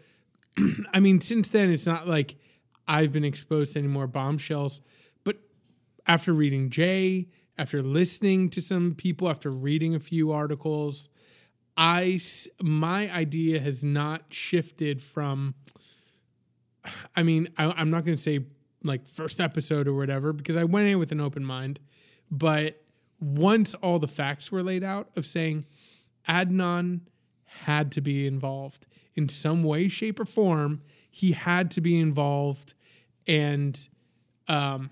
[0.93, 2.36] I mean, since then, it's not like
[2.88, 4.82] I've been exposed to any more bombshells,
[5.23, 5.38] but
[6.06, 11.10] after reading Jay, after listening to some people, after reading a few articles,
[11.75, 12.19] I
[12.62, 15.55] my idea has not shifted from.
[17.15, 18.45] I mean, I, I'm not going to say
[18.83, 21.79] like first episode or whatever because I went in with an open mind,
[22.29, 22.83] but
[23.19, 25.65] once all the facts were laid out of saying
[26.27, 27.01] Adnan
[27.45, 32.73] had to be involved in some way, shape, or form, he had to be involved,
[33.27, 33.88] and
[34.47, 34.89] um,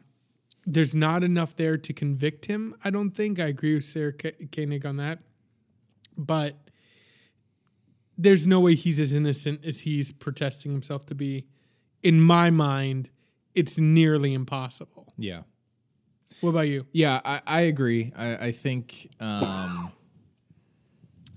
[0.65, 2.75] there's not enough there to convict him.
[2.83, 3.39] I don't think.
[3.39, 5.19] I agree with Sarah Koenig on that,
[6.15, 6.55] but
[8.21, 11.47] there's no way he's as innocent as he's protesting himself to be.
[12.03, 13.09] In my mind,
[13.55, 15.13] it's nearly impossible.
[15.17, 15.43] Yeah.
[16.41, 16.85] What about you?
[16.91, 18.11] Yeah, I, I agree.
[18.15, 19.91] I, I think um,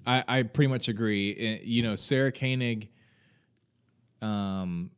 [0.07, 1.35] I, I pretty much agree.
[1.35, 2.88] Eh, You know, Sarah Koenig
[4.23, 4.90] um,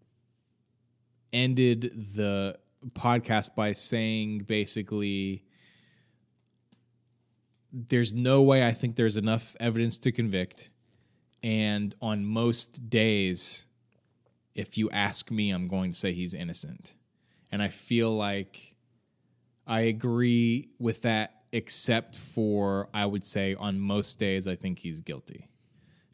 [1.33, 1.83] ended
[2.14, 2.59] the
[2.90, 5.44] podcast by saying basically,
[7.72, 10.70] there's no way I think there's enough evidence to convict.
[11.46, 13.68] And on most days,
[14.56, 16.96] if you ask me, I'm going to say he's innocent.
[17.52, 18.74] And I feel like
[19.64, 25.00] I agree with that, except for I would say on most days, I think he's
[25.00, 25.48] guilty.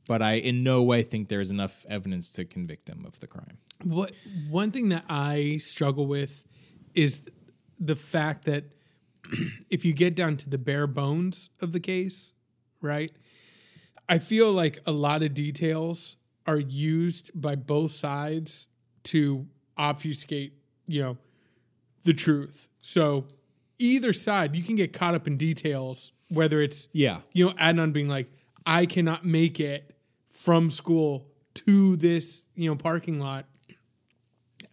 [0.06, 3.56] But I in no way think there's enough evidence to convict him of the crime.
[3.82, 4.12] What
[4.50, 6.44] one thing that I struggle with
[6.92, 7.22] is
[7.80, 8.64] the fact that
[9.70, 12.34] if you get down to the bare bones of the case,
[12.82, 13.12] right?
[14.12, 18.68] I feel like a lot of details are used by both sides
[19.04, 19.46] to
[19.78, 20.52] obfuscate,
[20.86, 21.16] you know,
[22.04, 22.68] the truth.
[22.82, 23.24] So
[23.78, 27.20] either side, you can get caught up in details, whether it's Yeah.
[27.32, 28.30] you know, Adnan being like,
[28.66, 29.96] I cannot make it
[30.28, 33.46] from school to this, you know, parking lot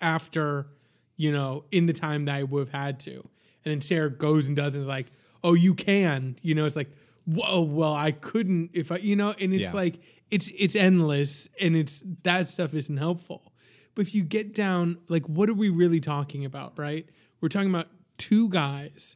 [0.02, 0.68] after,
[1.16, 3.14] you know, in the time that I would have had to.
[3.14, 5.08] And then Sarah goes and does it like,
[5.46, 6.38] oh, you can.
[6.42, 6.92] You know, it's like,
[7.34, 9.74] whoa, well, I couldn't if I, you know, and it's Yeah.
[9.74, 13.54] like it's it's endless and it's that stuff isn't helpful.
[13.96, 17.08] But if you get down, like, what are we really talking about, right?
[17.42, 17.88] We're talking about
[18.18, 19.16] two guys.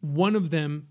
[0.00, 0.88] One of them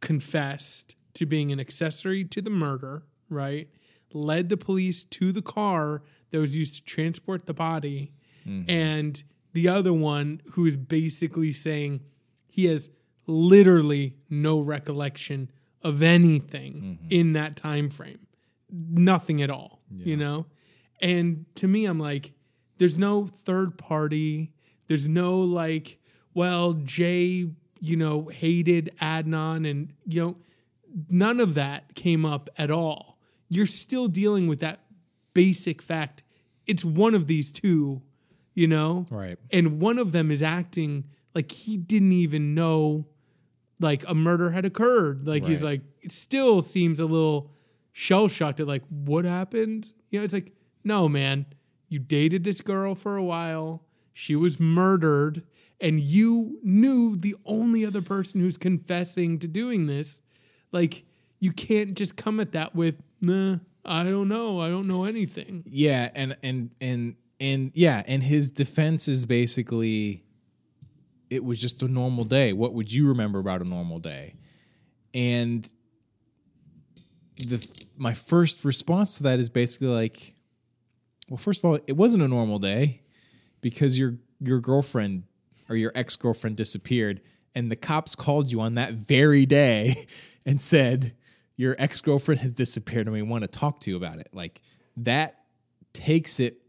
[0.00, 3.68] confessed to being an accessory to the murder, right?
[4.12, 8.12] Led the police to the car that was used to transport the body.
[8.46, 8.70] Mm-hmm.
[8.70, 12.00] And the other one who is basically saying
[12.48, 12.90] he has
[13.26, 15.50] literally no recollection
[15.82, 17.06] of anything mm-hmm.
[17.10, 18.26] in that time frame.
[18.70, 20.46] Nothing at all, you know?
[21.02, 22.32] And to me I'm like
[22.78, 24.52] there's no third party.
[24.86, 25.98] There's no like
[26.32, 30.36] well, Jay, you know, hated Adnan and you know
[31.08, 33.18] none of that came up at all.
[33.48, 34.80] You're still dealing with that
[35.34, 36.22] basic fact.
[36.66, 38.02] It's one of these two,
[38.54, 39.06] you know?
[39.10, 39.38] Right.
[39.50, 43.06] And one of them is acting like he didn't even know
[43.80, 45.26] like a murder had occurred.
[45.26, 47.50] Like he's like it still seems a little
[47.92, 49.92] shell shocked at like what happened?
[50.10, 50.52] You know, it's like,
[50.84, 51.46] no, man,
[51.88, 53.82] you dated this girl for a while.
[54.12, 55.42] She was murdered,
[55.80, 60.20] and you knew the only other person who's confessing to doing this.
[60.72, 61.04] Like,
[61.38, 64.60] you can't just come at that with, nah, I don't know.
[64.60, 65.62] I don't know anything.
[65.66, 70.24] Yeah, and and and and yeah, and his defense is basically
[71.30, 72.52] it was just a normal day.
[72.52, 74.34] What would you remember about a normal day?
[75.14, 75.72] And
[77.36, 77.66] the
[77.96, 80.34] my first response to that is basically like
[81.28, 83.02] well, first of all, it wasn't a normal day
[83.60, 85.24] because your your girlfriend
[85.68, 87.20] or your ex-girlfriend disappeared
[87.54, 89.94] and the cops called you on that very day
[90.46, 91.14] and said
[91.56, 94.28] your ex-girlfriend has disappeared and we want to talk to you about it.
[94.32, 94.60] Like
[94.96, 95.36] that
[95.92, 96.60] takes it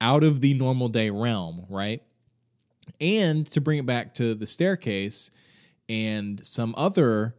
[0.00, 2.02] out of the normal day realm, right?
[3.00, 5.30] And to bring it back to the staircase
[5.88, 7.34] and some other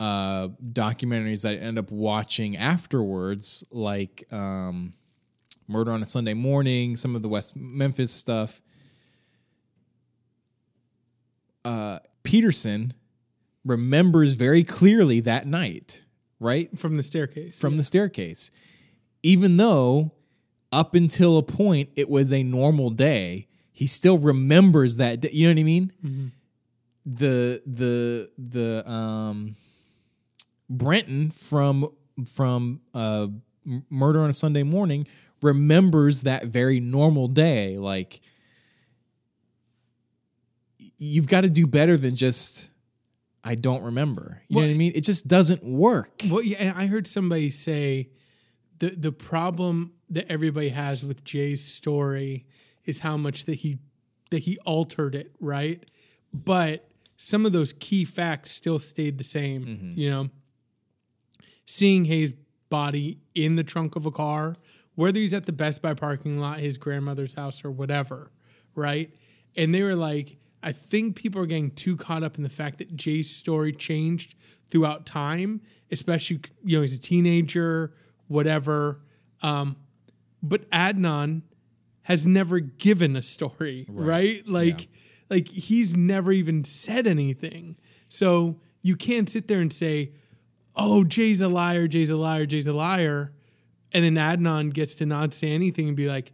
[0.00, 4.94] uh, documentaries that I end up watching afterwards, like um,
[5.66, 8.62] Murder on a Sunday Morning, some of the West Memphis stuff.
[11.64, 12.94] Uh, Peterson
[13.64, 16.04] remembers very clearly that night,
[16.40, 16.76] right?
[16.78, 17.60] From the staircase.
[17.60, 18.50] From the staircase.
[19.22, 20.12] Even though
[20.70, 23.47] up until a point it was a normal day,
[23.78, 25.30] he still remembers that day.
[25.32, 26.32] You know what I mean?
[27.06, 29.54] The the the um
[30.68, 31.88] Brenton from
[32.26, 33.28] from uh
[33.88, 35.06] Murder on a Sunday Morning
[35.42, 37.78] remembers that very normal day.
[37.78, 38.20] Like
[40.96, 42.72] you've got to do better than just
[43.44, 44.42] I don't remember.
[44.48, 44.90] You know what I mean?
[44.96, 46.22] It just doesn't work.
[46.28, 48.10] Well, yeah, I heard somebody say
[48.80, 52.44] the the problem that everybody has with Jay's story
[52.88, 53.78] is how much that he
[54.30, 55.84] that he altered it, right?
[56.32, 59.64] But some of those key facts still stayed the same.
[59.94, 60.30] You know,
[61.66, 62.32] seeing Hae's
[62.70, 64.56] body in the trunk of a car,
[64.94, 68.32] whether he's at the Best Buy parking lot, his grandmother's house, or whatever,
[68.74, 69.14] right?
[69.54, 72.78] And they were like, I think people are getting too caught up in the fact
[72.78, 74.34] that Jay's story changed
[74.70, 75.60] throughout time,
[75.90, 77.94] especially you know he's a teenager,
[78.28, 79.00] whatever.
[79.42, 79.76] Um,
[80.42, 81.42] but Adnan
[82.08, 84.48] has never given a story, right?
[84.48, 84.88] Like,
[85.28, 87.76] like he's never even said anything.
[88.08, 90.12] So you can't sit there and say,
[90.74, 93.34] "Oh, Jay's a liar, Jay's a liar, Jay's a liar,"
[93.92, 96.32] and then Adnan gets to not say anything and be like,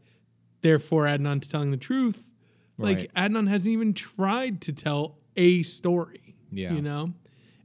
[0.62, 2.30] "Therefore, Adnan's telling the truth."
[2.78, 3.30] Like Right.
[3.30, 6.36] Adnan hasn't even tried to tell a story.
[6.52, 6.72] Yeah.
[6.72, 7.14] You know?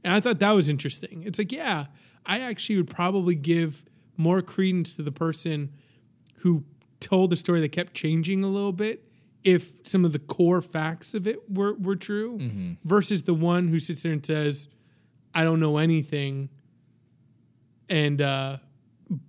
[0.02, 1.22] And I thought that was interesting.
[1.24, 1.86] It's like, yeah,
[2.26, 3.84] I actually would probably give
[4.16, 5.70] more credence to the person
[6.38, 6.64] who
[7.00, 9.04] told a story that kept changing a little bit
[9.42, 12.72] if some of the core facts of it were, were true Mm-hmm.
[12.84, 14.68] versus the one who sits there and says,
[15.34, 16.50] I don't know anything
[17.88, 18.58] and uh,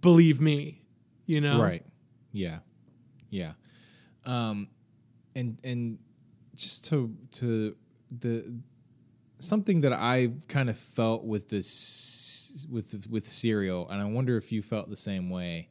[0.01, 0.82] believe me,
[1.26, 1.61] you know?
[1.61, 1.86] Right.
[2.32, 2.59] Yeah.
[3.30, 3.53] Yeah.
[4.26, 4.67] Um
[5.36, 5.97] and and
[6.55, 7.76] just to to
[8.19, 8.53] the
[9.39, 14.51] something that I kind of felt with this with with Serial and I wonder if
[14.51, 15.69] you felt the same way.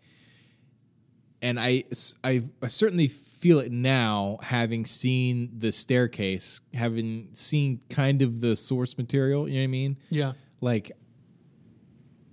[1.43, 1.84] And I,
[2.22, 8.57] I, I certainly feel it now, having seen the staircase, having seen kind of the
[8.57, 9.49] source material.
[9.49, 9.97] You know what I mean?
[10.11, 10.32] Yeah.
[10.61, 10.93] like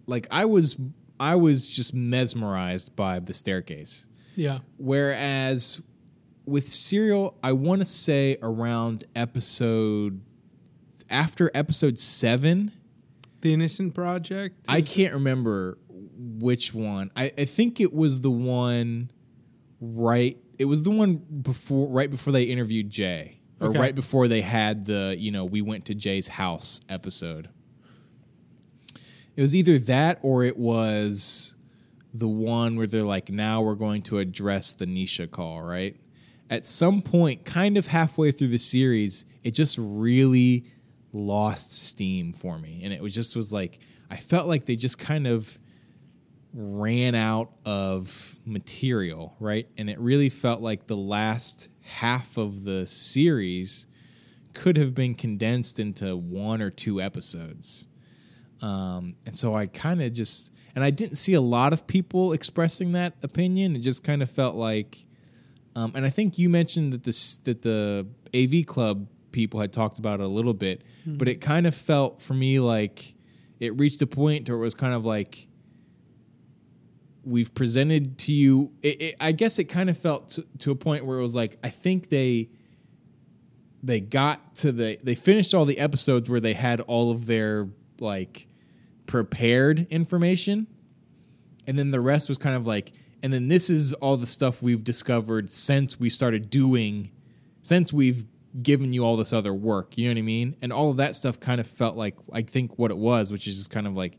[0.07, 0.77] like I was
[1.19, 4.07] I was just mesmerized by the staircase.
[4.35, 4.59] Yeah.
[4.77, 5.81] Whereas
[6.45, 10.21] with Serial, I want to say around episode
[11.09, 12.71] after episode seven,
[13.41, 14.65] The Innocence Project.
[14.67, 15.77] I can't remember
[16.17, 17.11] which one.
[17.15, 19.11] I, I think it was the one
[19.79, 23.39] right it was the one before right before they interviewed Jay.
[23.59, 23.79] Or Okay.
[23.79, 27.49] right before they had the, you know, we went to Jay's house episode.
[29.35, 31.55] It was either that or it was
[32.13, 35.95] the one where they're like, now we're going to address the Nisha call, right?
[36.49, 40.65] At some point, kind of halfway through the series, it just really
[41.11, 42.81] lost steam for me.
[42.83, 45.57] And it was just was like, I felt like they just kind of
[46.59, 49.69] ran out of material, right?
[49.77, 53.85] And it really felt like the last half of the series
[54.53, 57.87] could have been condensed into one or two episodes.
[58.59, 62.33] Um, and so I kind of just, and I didn't see a lot of people
[62.33, 63.75] expressing that opinion.
[63.75, 65.05] It just kind of felt like,
[65.75, 69.99] um, and I think you mentioned that this that the AV Club people had talked
[69.99, 73.13] about it a little bit, but it kind of felt for me like
[73.59, 75.47] it reached a point where it was kind of like
[77.27, 78.71] we've presented to you.
[78.81, 81.35] It, it, I guess it kind of felt to, to a point where it was
[81.35, 82.49] like I think they
[83.83, 87.67] they got to the they finished all the episodes where they had all of their
[87.99, 88.47] like
[89.05, 90.67] prepared information
[91.65, 92.91] and then the rest was kind of like
[93.23, 97.11] and then this is all the stuff we've discovered since we started doing
[97.61, 98.25] since we've
[98.61, 101.15] given you all this other work you know what i mean and all of that
[101.15, 103.95] stuff kind of felt like i think what it was which is just kind of
[103.95, 104.17] like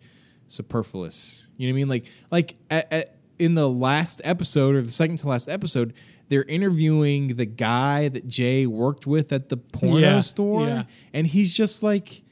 [0.49, 4.83] superfluous you know what i mean like like at, at, in the last episode or
[4.83, 5.93] the second to last episode
[6.29, 10.83] they're interviewing the guy that jay worked with at the porno Yeah, store yeah.
[11.15, 12.23] and he's just like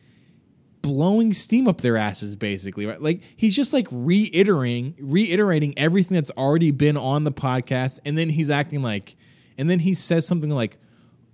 [0.82, 6.30] blowing steam up their asses basically right like he's just like reiterating reiterating everything that's
[6.32, 9.16] already been on the podcast and then he's acting like
[9.58, 10.78] and then he says something like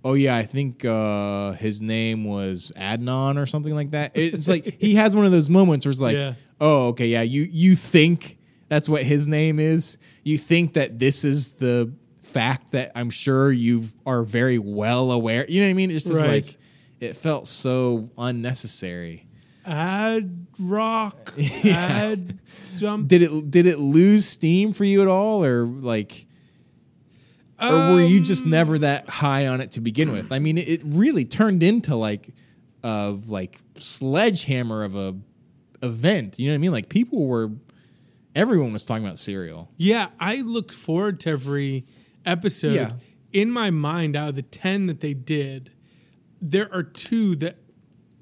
[0.03, 4.65] oh yeah i think uh his name was adnan or something like that it's like
[4.81, 6.33] he has one of those moments where it's like Yeah.
[6.63, 8.37] Oh okay yeah you you think
[8.69, 9.97] that's what his name is.
[10.23, 15.45] You think that this is the fact that i'm sure you are very well aware
[15.47, 15.91] you know what i mean?
[15.91, 16.43] It's just Right.
[16.45, 16.57] like
[16.99, 19.27] it felt so unnecessary.
[19.65, 21.33] Add rock,
[21.65, 23.05] add some.
[23.07, 26.25] did it did it lose steam for you at all or like
[27.61, 30.31] or were you Um, just never that high on it to begin with?
[30.31, 32.29] I mean it, it really turned into like
[32.83, 35.15] a like sledgehammer of a
[35.83, 37.51] event you know what i mean like people were
[38.35, 41.85] everyone was talking about Serial Yeah, I looked forward to every
[42.25, 42.73] episode.
[42.73, 42.93] Yeah.
[43.31, 45.71] In my mind, out of the 10 that they did,
[46.41, 47.57] there are two that.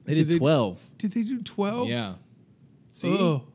[0.05, 1.87] they Did did they- 12 Did they do 12?
[1.87, 2.15] yeah
[2.89, 3.47] see Oh.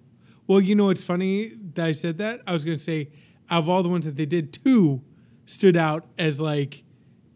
[0.46, 2.40] Well, you know what's funny that I said that?
[2.46, 3.10] I was going to say,
[3.50, 5.02] out of all the ones that they did, two
[5.44, 6.84] stood out as like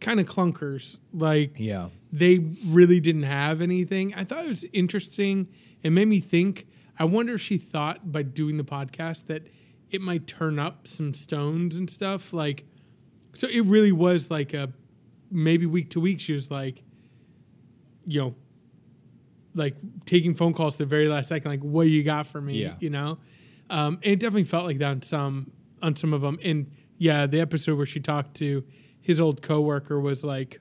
[0.00, 0.98] kind of clunkers.
[1.12, 4.12] Like, yeah they really didn't have anything.
[4.14, 5.46] I thought it was interesting.
[5.82, 6.66] It made me think.
[6.98, 9.48] I wonder if she thought by doing the podcast that
[9.90, 12.32] it might turn up some stones and stuff.
[12.32, 12.64] Like,
[13.34, 14.72] so it really was like a
[15.30, 16.20] maybe week to week.
[16.20, 16.82] She was like,
[18.04, 18.34] you know,
[19.54, 21.50] like taking phone calls to the very last second.
[21.50, 22.62] Like, what you got for me?
[22.62, 22.74] Yeah.
[22.80, 23.18] You know,
[23.68, 25.52] um, and it definitely felt like that on some
[25.82, 26.38] on some of them.
[26.42, 28.64] And yeah, the episode where she talked to
[29.00, 30.60] his old coworker was like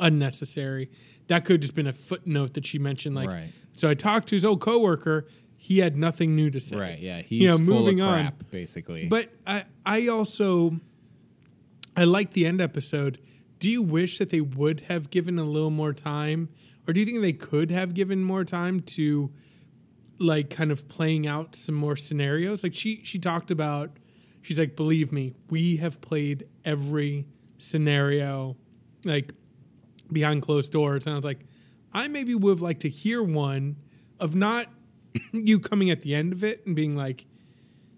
[0.00, 0.90] unnecessary.
[1.28, 3.14] That could have just been a footnote that she mentioned.
[3.14, 3.52] Like, Right.
[3.74, 5.26] so I talked to his old coworker.
[5.56, 6.76] He had nothing new to say.
[6.76, 8.14] right yeah he's You know, moving of on.
[8.22, 10.78] crap basically But I, I also,
[11.96, 13.18] I like the end episode.
[13.58, 16.48] Do you wish that they would have given a little more time,
[16.86, 19.32] or do you think they could have given more time to,
[20.20, 22.62] like, kind of playing out some more scenarios?
[22.62, 23.96] Like she she talked about,
[24.42, 27.26] she's like, believe me, we have played every
[27.58, 28.56] scenario,
[29.04, 29.32] like
[30.12, 31.44] behind closed doors, and I was like,
[31.92, 33.76] I maybe would have liked to hear one
[34.20, 34.66] of not
[35.32, 37.26] you coming at the end of it and being like,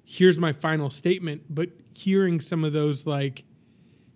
[0.04, 3.44] "Here's my final statement," but hearing some of those like,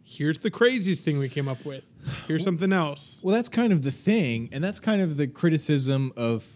[0.03, 1.85] "Here's the craziest thing we came up with.
[2.27, 6.13] Here's something else." Well, that's kind of the thing, and that's kind of the criticism
[6.17, 6.47] of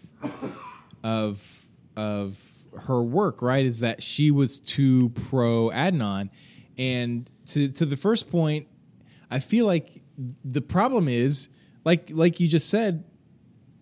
[1.03, 1.65] of
[1.97, 2.41] of
[2.85, 3.65] her work, right?
[3.65, 6.29] Is that she was too pro Adnan,
[6.77, 8.67] and to to the first point,
[9.29, 10.01] I feel like
[10.43, 11.49] the problem is
[11.85, 13.03] like like you just said,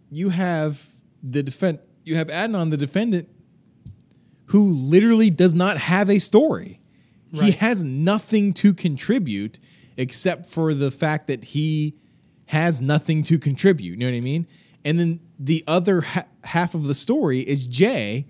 [0.09, 0.85] you have
[1.23, 3.29] the defend you have Adnan, the defendant,
[4.45, 6.79] who literally does not have a story.
[7.33, 9.59] He has nothing to contribute
[9.97, 11.97] except for the fact that he
[12.45, 13.91] has nothing to contribute.
[13.91, 14.47] You know what I mean?
[14.85, 18.25] And then the other ha- half of the story is Jay,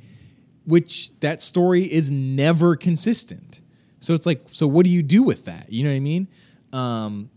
[0.65, 3.61] which that story is never consistent.
[3.99, 5.72] So it's like, so what do you do with that?
[5.72, 6.28] You know what I mean?
[6.74, 7.30] Um,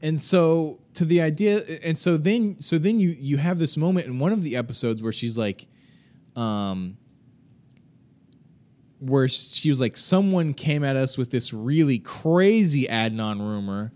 [0.00, 4.06] and so to the idea, and so then, so then you you have this moment
[4.06, 5.66] in one of the episodes where she's like,
[6.36, 6.96] um,
[9.00, 13.92] where she was like, someone came at us with this really crazy Adnan rumor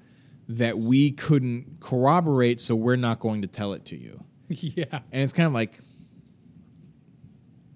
[0.48, 4.24] that we couldn't corroborate, so we're not going to tell it to you.
[4.48, 5.80] yeah, And it's kind of like,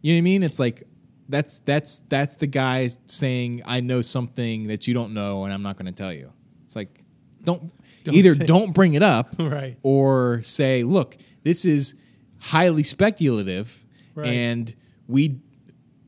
[0.03, 0.43] you know what I mean?
[0.43, 0.83] It's like
[1.29, 5.63] that's that's that's the guy saying, "I know something that you don't know, and I'm
[5.63, 6.33] not going to tell you."
[6.65, 7.05] It's like,
[7.45, 7.73] don't,
[8.05, 9.77] Don't either say- don't bring it up, right.
[9.83, 11.95] or say, "Look, this is
[12.39, 14.27] highly speculative, Right.
[14.29, 14.75] and
[15.07, 15.41] we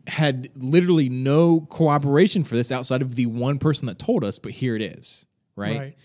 [0.06, 4.52] had literally no cooperation for this outside of the one person that told us, but
[4.52, 5.78] here it is." Right?
[5.78, 5.96] Right.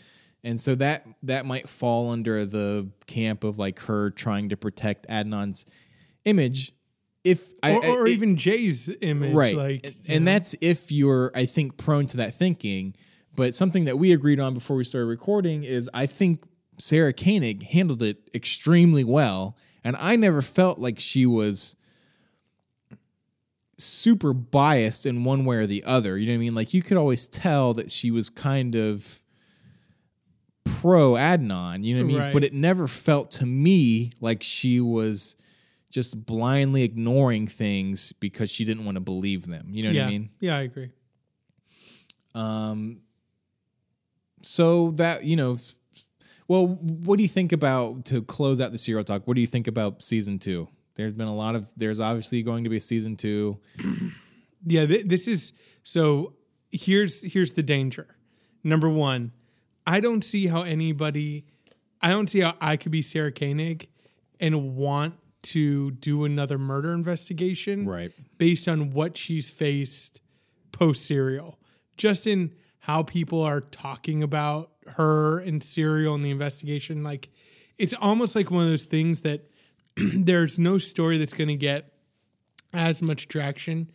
[0.43, 5.07] And so that that might fall under the camp of like her trying to protect
[5.07, 5.66] Adnan's
[6.26, 6.74] image.
[7.24, 11.32] If I, Or, or I- even Jay's image, right, Like, and, and that's if you're,
[11.34, 12.95] I think, prone to that thinking.
[13.36, 16.43] But something that we agreed on before we started recording is I think
[16.78, 21.76] Sarah Koenig handled it extremely well, and I never felt like she was
[23.78, 26.17] super biased in one way or the other.
[26.17, 26.55] You know what I mean?
[26.55, 29.24] Like you could always tell that she was kind of
[30.65, 32.19] pro Adnan, you know what I mean?
[32.19, 32.34] Right.
[32.34, 35.36] But it never felt to me like she was
[35.94, 39.68] just blindly ignoring things because she didn't want to believe them.
[39.70, 40.30] You know what yeah, I mean?
[40.39, 40.89] yeah, I agree.
[42.34, 43.02] Um,
[44.41, 45.60] so that you know,
[46.48, 49.28] well, what do you think about to close out the serial talk?
[49.28, 50.68] What do you think about season two?
[50.96, 51.72] There's been a lot of.
[51.78, 53.60] There's obviously going to be a season two.
[54.66, 55.52] Yeah, th- this is
[55.84, 56.36] so.
[56.72, 58.08] Here's here's the danger.
[58.64, 59.34] Number one,
[59.86, 61.48] I don't see how anybody,
[62.02, 63.89] I don't see how I could be Sarah Koenig
[64.39, 68.12] and want to do another murder investigation, Right.
[68.38, 70.22] Based on what she's faced
[70.72, 71.60] post serial,
[71.98, 77.04] just in how people are talking about her and serial and the investigation.
[77.04, 77.30] Like,
[77.78, 79.50] it's almost like one of those things that
[79.96, 81.94] there's no story that's going to get
[82.74, 83.89] as much traction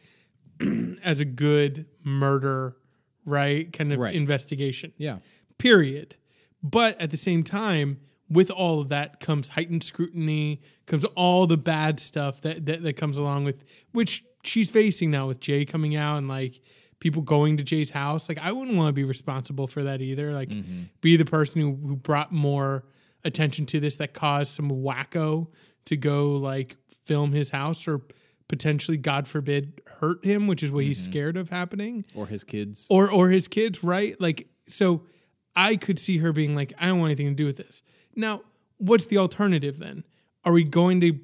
[1.02, 2.76] as a good murder,
[3.24, 3.70] right?
[3.72, 4.14] Kind of Right.
[4.14, 4.92] investigation.
[4.96, 5.18] Yeah.
[5.58, 6.16] Period.
[6.62, 7.98] But at the same time,
[8.30, 12.96] with all of that comes heightened scrutiny, comes all the bad stuff that, that that
[12.96, 16.60] comes along with which she's facing now with Jay coming out and like
[17.00, 18.28] people going to Jay's house.
[18.28, 20.32] Like I wouldn't want to be responsible for that either.
[20.32, 20.84] Like mm-hmm.
[21.00, 22.84] be the person who, who brought more
[23.24, 25.48] attention to this that caused some wacko
[25.86, 28.02] to go like film his house or
[28.48, 31.12] potentially, God forbid, hurt him, which is what he's mm-hmm.
[31.12, 32.86] scared of happening Or his kids.
[32.90, 34.20] or or his kids, right?
[34.20, 35.06] Like so
[35.54, 37.82] I could see her being like, I don't want anything to do with this.
[38.18, 38.42] Now,
[38.78, 40.04] what's the alternative then?
[40.44, 41.18] Are we going to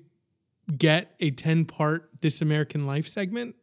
[0.78, 3.56] get a 10 part This American Life segment?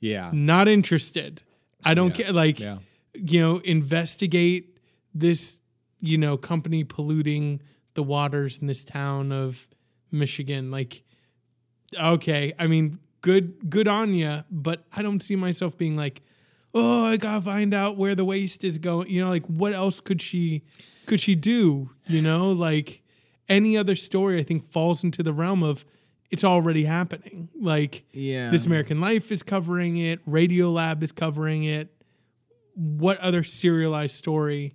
[0.00, 0.30] yeah.
[0.32, 1.42] Not interested.
[1.84, 2.24] I don't Yeah.
[2.24, 2.32] care.
[2.32, 2.78] Like, Yeah.
[3.14, 4.76] you know, investigate
[5.14, 5.60] this,
[6.00, 7.60] you know, company polluting
[7.94, 9.68] the waters in this town of
[10.10, 10.70] Michigan.
[10.72, 11.04] Like,
[11.96, 16.22] okay, I mean, good, good on you, but I don't see myself being like,
[16.74, 19.08] oh, I gotta find out where the waste is going.
[19.10, 20.62] You know, like what else could she,
[21.06, 21.90] could she do?
[22.06, 23.02] You know, like
[23.48, 25.84] any other story, I think falls into the realm of
[26.30, 27.50] it's already happening.
[27.60, 28.50] Like, Yeah.
[28.50, 30.24] This American Life is covering it.
[30.26, 31.92] Radiolab is covering it.
[32.74, 34.74] What other serialized story?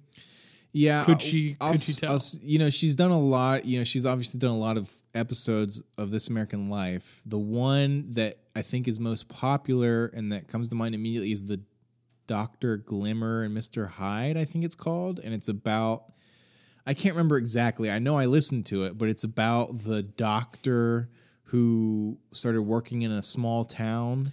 [0.72, 2.12] Yeah, Could she- I'll could she tell?
[2.12, 3.66] I'll you know, she's done a lot.
[3.66, 7.24] You know, she's obviously done a lot of episodes of This American Life.
[7.26, 11.46] The one that I think is most popular and that comes to mind immediately is
[11.46, 11.60] the
[12.28, 14.38] Doctor Gilmer and Mister Hyde.
[14.38, 16.12] I think it's called, and it's about.
[16.86, 17.92] I can't remember exactly.
[17.92, 21.10] I know I listened to it, but it's about the doctor
[21.46, 24.32] who started working in a small town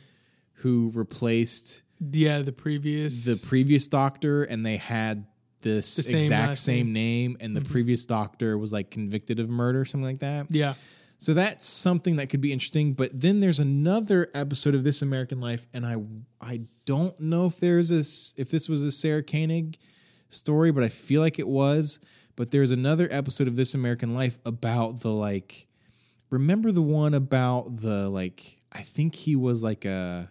[0.58, 3.24] who replaced Yeah, the previous.
[3.24, 5.26] the previous doctor and they had
[5.62, 7.32] this same exact same name.
[7.32, 7.72] name, and the mm-hmm.
[7.72, 10.46] previous doctor was like convicted of murder, something like that.
[10.50, 10.74] Yeah.
[11.18, 12.92] So that's something that could be interesting.
[12.92, 15.96] But then there's another episode of This American Life, and I
[16.40, 19.78] I don't know if there's this if this was a Sarah Koenig
[20.28, 22.00] story, but I feel like it was.
[22.36, 25.68] But there's another episode of This American Life about the like.
[26.30, 28.58] Remember the one about the like?
[28.72, 30.30] I think he was like a.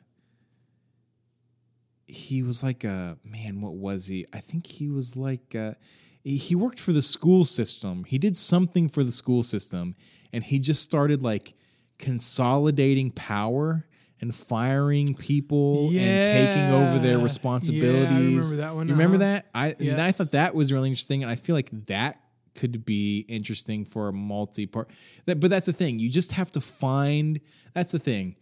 [2.06, 3.62] He was like a man.
[3.62, 4.26] What was he?
[4.34, 5.78] I think he was like a,
[6.24, 8.04] he he worked for the school system.
[8.04, 9.96] He did something for the school system,
[10.34, 11.54] and he just started like
[12.00, 13.88] consolidating power
[14.20, 17.18] and firing people and taking over their Yeah.
[17.18, 18.10] Yeah, I responsibilities.
[18.52, 19.26] remember that one, You remember uh-huh.
[19.26, 19.50] that?
[19.54, 22.20] I and I thought that was really interesting, and I feel like that
[22.56, 24.90] could be interesting for a multi-part.
[25.26, 26.00] That, but that's the thing.
[26.00, 27.40] You just have to find.
[27.74, 28.36] That's the thing,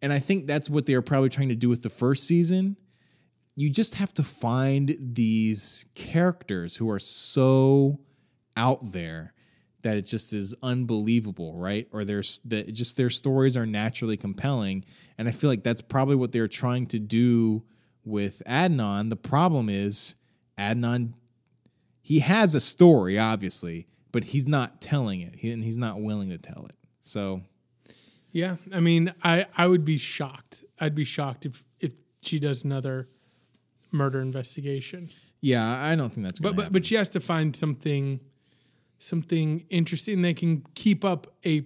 [0.00, 2.76] and I think that's what they are probably trying to do with the first season
[3.58, 7.98] you just have to find these characters who are so
[8.56, 9.34] out there
[9.82, 11.86] that it just is unbelievable, right?
[11.92, 14.84] Or there's that just their stories are naturally compelling,
[15.16, 17.62] and I feel like that's probably what they're trying to do
[18.04, 19.08] with Adnan.
[19.10, 20.16] The problem is
[20.58, 21.12] Adnan
[22.02, 26.30] he has a story obviously, but he's not telling it, he, and he's not willing
[26.30, 26.76] to tell it.
[27.02, 27.42] So
[28.32, 28.56] Yeah.
[28.72, 30.64] I mean, I, I would be shocked.
[30.80, 33.08] I'd be shocked if, if she does another
[33.92, 35.08] murder investigation.
[35.42, 36.72] yeah, I don't think that's But but happen.
[36.72, 38.20] but she has to find something
[38.98, 41.64] something interesting They can keep up a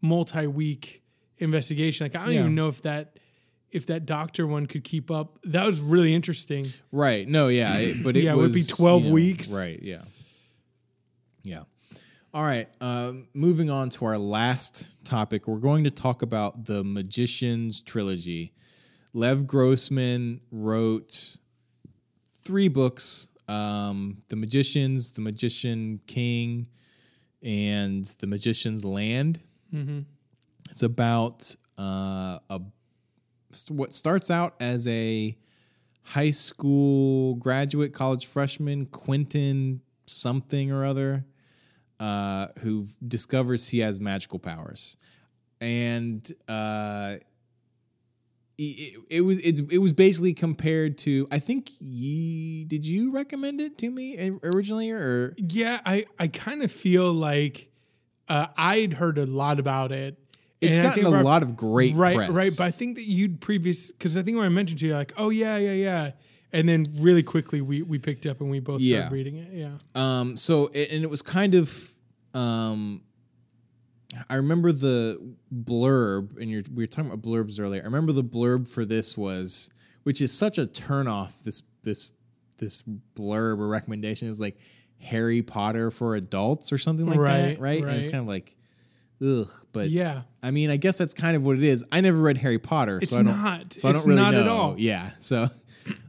[0.00, 1.02] multi week
[1.38, 2.04] investigation.
[2.04, 2.40] Like I don't Yeah.
[2.40, 3.16] even know if that
[3.70, 5.38] if that doctor one could keep up.
[5.44, 6.66] That was really interesting.
[6.90, 7.28] Right.
[7.28, 9.48] No, yeah, it, but it Yeah, it would be 12 you know, weeks.
[9.52, 9.80] Right.
[9.80, 10.02] Yeah.
[11.44, 11.62] Yeah.
[12.34, 12.68] All right.
[12.80, 18.52] Um, moving on to our last topic, we're going to talk about the Magician's trilogy.
[19.12, 21.38] Lev Grossman wrote
[22.42, 26.68] three books: um, "The Magicians," "The Magician King,"
[27.42, 29.40] and "The Magician's Land."
[30.70, 32.60] It's about uh, a
[33.68, 35.36] what starts out as a
[36.02, 41.24] high school graduate, college freshman, Quentin something or other,
[41.98, 44.96] uh, who discovers he has magical powers,
[45.60, 47.16] and uh,
[48.62, 53.60] it, it was it's it was basically compared to I think ye did you recommend
[53.60, 57.70] it to me originally or Yeah, I I kind of feel like
[58.28, 60.16] uh, I'd heard a lot about it.
[60.60, 62.30] It's and gotten a lot of great right, press.
[62.30, 62.50] right.
[62.56, 65.14] But I think that you'd previous because I think when I mentioned to you, like,
[65.16, 66.10] oh yeah, yeah, yeah,
[66.52, 68.98] and then really quickly we we picked up and we both Yeah.
[68.98, 69.48] started reading it.
[69.54, 71.94] Yeah, Um, so it, and it was kind of
[72.34, 73.00] um,
[74.28, 75.20] I remember the
[75.54, 77.80] blurb, and you're, we were talking about blurbs earlier.
[77.82, 79.70] I remember the blurb for this was,
[80.02, 81.42] which is such a turnoff.
[81.42, 82.10] This this
[82.58, 82.82] this
[83.14, 84.58] blurb or recommendation is like
[85.00, 87.82] Harry Potter for adults or something like Right, that, right?
[87.82, 88.54] And it's kind of like,
[89.24, 89.48] ugh.
[89.72, 90.22] But yeah.
[90.42, 91.84] I mean, I guess that's kind of what it is.
[91.92, 93.72] I never read Harry Potter, It's so I don't, not.
[93.72, 94.40] So I It's don't really not know.
[94.40, 94.74] at all.
[94.78, 95.10] Yeah.
[95.20, 95.46] So,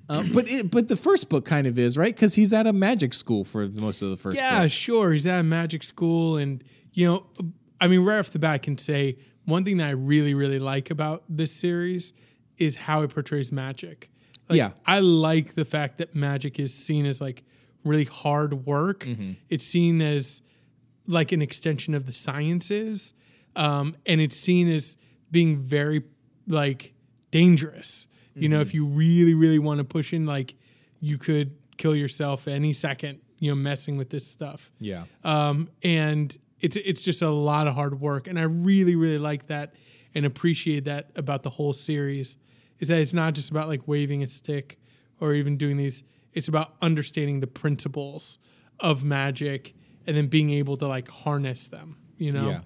[0.10, 2.74] um, but it, but the first book kind of is right because he's at a
[2.74, 4.36] magic school for most of the first.
[4.38, 4.72] Yeah, book.
[4.72, 5.14] sure.
[5.14, 7.26] He's at a magic school, and you know,
[7.82, 10.59] I mean, right off the bat, I can say one thing that I really, really
[10.59, 12.13] like about this series
[12.57, 14.09] is how it portrays magic.
[14.47, 14.71] Like, Yeah.
[14.86, 17.43] I like the fact that magic is seen as like
[17.84, 19.01] really hard work.
[19.05, 19.32] Mm-hmm.
[19.49, 20.41] It's seen as
[21.07, 23.13] like an extension of the sciences,
[23.55, 24.97] um, and it's seen as
[25.32, 26.03] being very
[26.47, 26.93] like
[27.32, 28.07] dangerous.
[28.36, 30.55] You know, if you really, really want to push in, like
[31.01, 33.19] you could kill yourself any second.
[33.39, 35.05] You know, messing with this stuff Yeah.
[35.23, 39.47] um, and it's it's just a lot of hard work, and I really really like
[39.47, 39.76] that
[40.16, 42.38] and appreciate that about the whole series.
[42.80, 44.80] Is that it's not just about like waving a stick
[45.20, 46.03] or even doing these.
[46.34, 48.39] It's about understanding the principles
[48.80, 49.76] of magic
[50.07, 51.97] and then being able to like harness them.
[52.18, 52.62] You know, Yeah.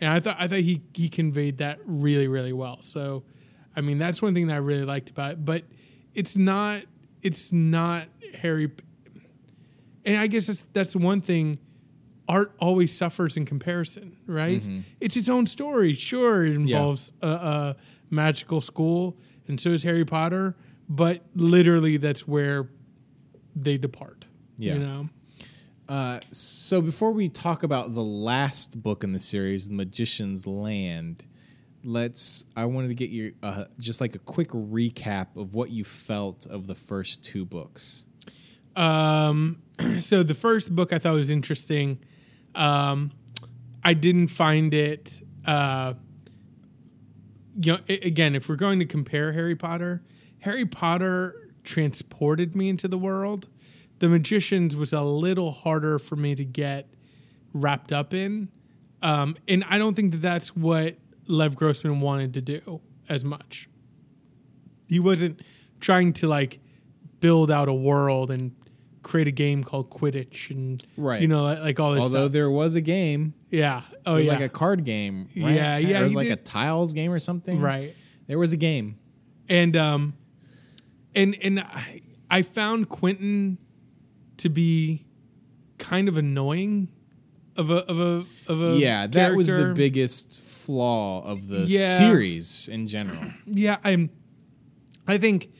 [0.00, 2.80] and I thought I thought he he conveyed that really really well.
[2.82, 3.24] So,
[3.76, 5.44] I mean, that's one thing that I really liked about it.
[5.44, 5.64] But
[6.14, 6.82] it's not
[7.22, 8.70] it's not Harry
[10.04, 11.58] and I guess that's that's one thing.
[12.28, 14.66] Art always suffers in comparison, right?
[15.00, 15.94] It's its own story.
[15.94, 17.76] Sure, it involves a, a
[18.10, 19.16] magical school,
[19.46, 20.54] and so is Harry Potter.
[20.90, 22.68] But literally, that's where
[23.56, 24.26] they depart.
[24.56, 24.74] Yeah.
[24.74, 25.08] You know.
[25.88, 31.26] Uh, so before we talk about the last book in the series, The Magician's Land,
[31.82, 32.44] let's.
[32.54, 36.46] I wanted to get your uh, just like a quick recap of what you felt
[36.46, 38.04] of the first two books.
[38.76, 39.62] Um,
[39.98, 42.00] so the first book I thought was interesting.
[42.54, 43.12] Um,
[43.84, 45.22] I didn't find it.
[45.46, 45.94] Uh,
[47.60, 50.02] you know, again, if we're going to compare Harry Potter,
[50.40, 53.48] Harry Potter transported me into the world.
[53.98, 56.88] The Magicians was a little harder for me to get
[57.52, 58.48] wrapped up in,
[59.02, 60.96] um, and I don't think that that's what
[61.26, 63.68] Lev Grossman wanted to do as much.
[64.88, 65.40] He wasn't
[65.80, 66.60] trying to like
[67.20, 68.54] build out a world and
[69.02, 71.20] create a game called Quidditch and Right.
[71.22, 72.32] you know like, all this Although stuff.
[72.32, 73.82] there was a game, Yeah.
[74.04, 74.32] Oh it was yeah.
[74.34, 75.28] like a card game.
[75.36, 75.54] Right?
[75.54, 77.60] Yeah, yeah, it was like a tiles game or something.
[77.60, 77.94] right.
[78.26, 78.98] There was a game.
[79.48, 80.14] and um
[81.14, 83.58] and and I, I found Quentin
[84.38, 85.06] to be
[85.78, 86.88] kind of annoying
[87.56, 91.96] of a of a of a Yeah, that was the biggest flaw of the Yeah.
[91.96, 93.18] series in general.
[93.46, 94.10] yeah I'm
[95.06, 95.50] I think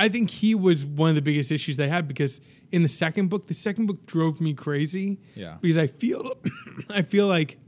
[0.00, 2.40] I think he was one of the biggest issues they had because
[2.72, 5.58] in the second book the second book drove me crazy Yeah.
[5.60, 6.32] because I feel
[6.90, 7.58] I feel like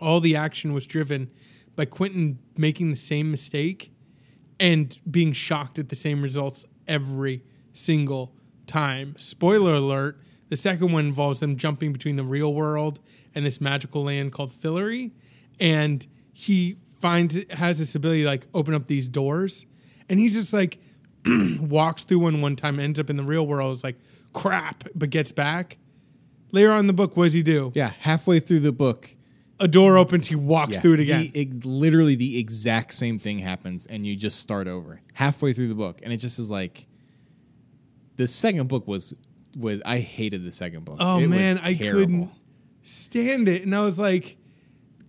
[0.00, 1.30] all the action was driven
[1.76, 3.92] by Quentin making the same mistake
[4.58, 7.42] and being shocked at the same results every
[7.72, 8.34] single
[8.66, 9.14] time.
[9.18, 13.00] Spoiler alert, the second one involves them jumping between the real world
[13.34, 15.10] and this magical land called Fillory
[15.60, 19.66] and he finds has this ability to like open up these doors
[20.08, 20.78] and he's just like
[21.60, 23.96] walks through one one time ends up in the real world is like
[24.32, 25.78] crap but gets back
[26.50, 29.14] later on in the book what does he do Yeah, halfway through the book,
[29.60, 33.18] a door opens he walks yeah, through it again The, ex- literally the exact same
[33.18, 36.50] thing happens, and you just start over halfway through the book, and it just is
[36.50, 36.86] like
[38.16, 39.14] the second book was
[39.58, 40.96] was I hated the second book.
[40.98, 42.30] Oh It was man, I couldn't
[42.82, 44.36] stand it, and I was like,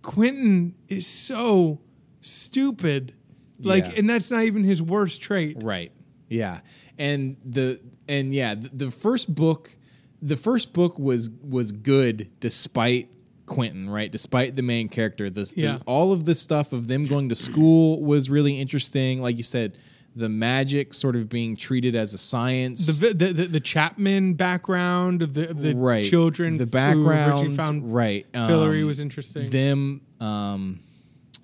[0.02, 1.80] Quentin is so
[2.20, 3.14] stupid.
[3.58, 3.92] Like, Yeah.
[3.98, 5.62] and that's not even his worst trait.
[5.62, 5.92] Right.
[6.28, 6.60] Yeah.
[6.98, 9.76] And the and yeah, the, the first book
[10.22, 13.10] the first book was was good despite
[13.46, 14.10] Quentin, right?
[14.10, 15.28] Despite the main character.
[15.28, 19.20] The, the- all of the stuff of them going to school was really interesting.
[19.20, 19.76] Like you said,
[20.16, 22.86] the magic sort of being treated as a science.
[23.00, 26.04] The, the, the the Chatwin background of the of the right.
[26.04, 27.42] children, The background.
[27.42, 28.24] Richie found right.
[28.32, 29.50] Fillory Um, was interesting.
[29.50, 30.80] them um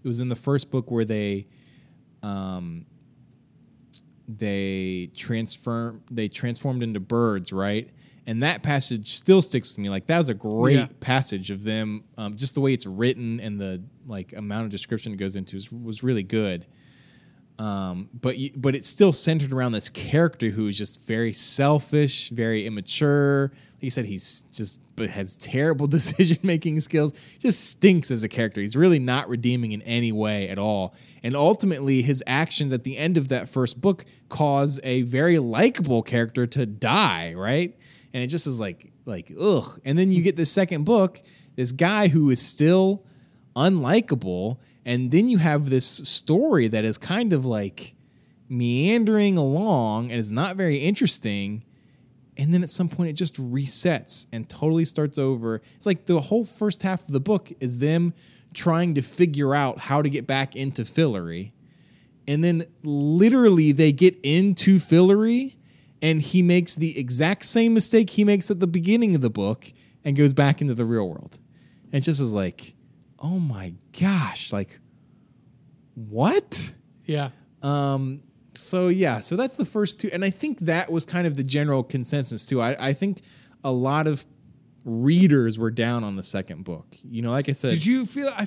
[0.02, 1.46] it was in the first book where they
[2.22, 2.86] um
[4.38, 7.90] they transform they transformed into birds right
[8.26, 10.86] and that passage still sticks with me like that was a great Yeah.
[11.00, 15.12] passage of them um, just the way it's written and the like amount of description
[15.12, 16.66] it goes into is, was really good
[17.58, 22.30] um, but y- but it's still centered around this character who is just very selfish,
[22.30, 23.50] very immature.
[23.74, 27.12] Like you said, he's just but has terrible decision making skills.
[27.38, 28.60] Just stinks as a character.
[28.60, 30.94] He's really not redeeming in any way at all.
[31.22, 36.02] And ultimately, his actions at the end of that first book cause a very likable
[36.02, 37.32] character to die.
[37.34, 37.76] Right,
[38.12, 39.80] and it just is like like ugh.
[39.84, 41.22] And then you get the second book,
[41.56, 43.04] this guy who is still
[43.56, 44.58] unlikable.
[44.84, 47.94] And then you have this story that is kind of like
[48.48, 51.64] meandering along and is not very interesting.
[52.40, 55.60] And then at some point it just resets and totally starts over.
[55.76, 58.14] It's like the whole first half of the book is them
[58.54, 61.52] trying to figure out how to get back into Fillory.
[62.26, 65.56] And then literally they get into Fillory
[66.00, 69.70] and he makes the exact same mistake he makes at the beginning of the book
[70.02, 71.38] and goes back into the real world.
[71.92, 72.74] And it just is like,
[73.18, 74.80] oh my gosh, like
[75.94, 76.72] what?
[77.04, 77.30] yeah,
[77.60, 78.22] Um,
[78.54, 81.44] so yeah, so that's the first two, and I think that was kind of the
[81.44, 82.60] general consensus too.
[82.60, 83.20] I, I think
[83.64, 84.24] a lot of
[84.84, 86.96] readers were down on the second book.
[87.04, 88.28] You know, like I said, did you feel?
[88.28, 88.46] I?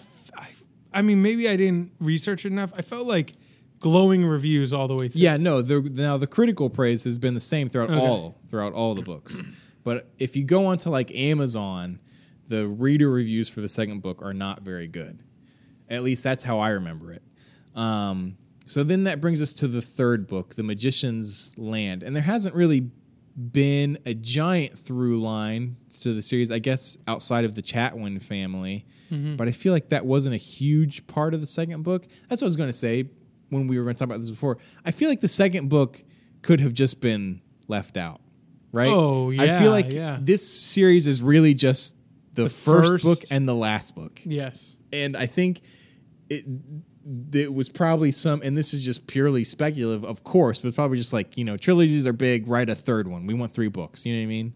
[0.93, 2.71] I mean, maybe I didn't research enough.
[2.77, 3.33] I felt like
[3.79, 5.21] glowing reviews all the way through.
[5.21, 5.61] yeah, no.
[5.61, 7.99] The, now the critical praise has been the same throughout Okay.
[7.99, 9.43] all throughout all the books,
[9.83, 11.99] but if you go onto like Amazon,
[12.47, 15.19] the reader reviews for the second book are not very good.
[15.89, 17.21] At least that's how I remember it.
[17.75, 22.03] Um, so then that brings us to the third book, The Magician's Land.
[22.03, 22.89] And there hasn't really
[23.35, 28.85] been a giant through line to the series, I guess, outside of the Chatwin family.
[29.11, 29.35] Mm-hmm.
[29.35, 32.05] But I feel like that wasn't a huge part of the second book.
[32.29, 33.09] That's what I was going to say
[33.49, 34.57] when we were going to talk about this before.
[34.85, 36.03] I feel like the second book
[36.41, 38.21] could have just been left out,
[38.71, 38.89] right?
[38.89, 39.43] Oh, yeah.
[39.43, 40.17] I feel like yeah.
[40.21, 41.97] this series is really just
[42.33, 44.75] the, first, first- book and the last book Yes.
[44.91, 45.61] and I think
[46.29, 46.45] it
[47.33, 51.13] it was probably some, and this is just purely speculative, of course, but probably just
[51.13, 52.47] like you know trilogies are big.
[52.47, 53.25] Write a third one.
[53.27, 54.05] We want three books.
[54.05, 54.53] You know what I mean?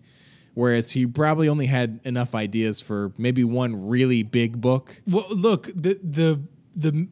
[0.53, 5.01] Whereas he probably only had enough ideas for maybe one really big book.
[5.07, 6.41] Well, look, the the
[6.75, 7.07] the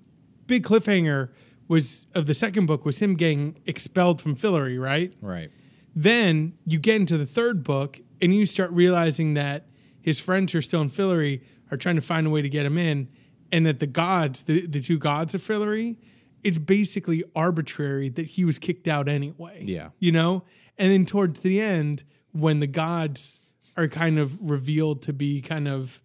[0.47, 1.29] big cliffhanger
[1.67, 5.13] was of the second book was him getting expelled from Fillory, right?
[5.21, 5.51] Right.
[5.95, 9.67] Then you get into the third book and you start realizing that
[10.01, 12.65] his friends who are still in Fillory are trying to find a way to get
[12.65, 13.09] him in,
[13.51, 15.97] and that the gods, the, the two gods of Fillory,
[16.43, 19.63] it's basically arbitrary that he was kicked out anyway.
[19.65, 19.89] Yeah.
[19.99, 20.43] You know?
[20.77, 23.39] And then towards the end, when the gods
[23.77, 26.01] are kind of revealed to be kind of,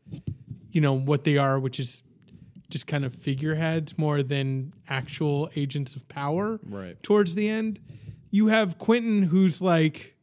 [0.71, 2.03] you know, what they are, which is
[2.71, 6.61] just kind of figureheads more than actual agents of power.
[6.65, 7.01] Right.
[7.03, 7.81] Towards the end,
[8.31, 10.17] you have Quentin who's like,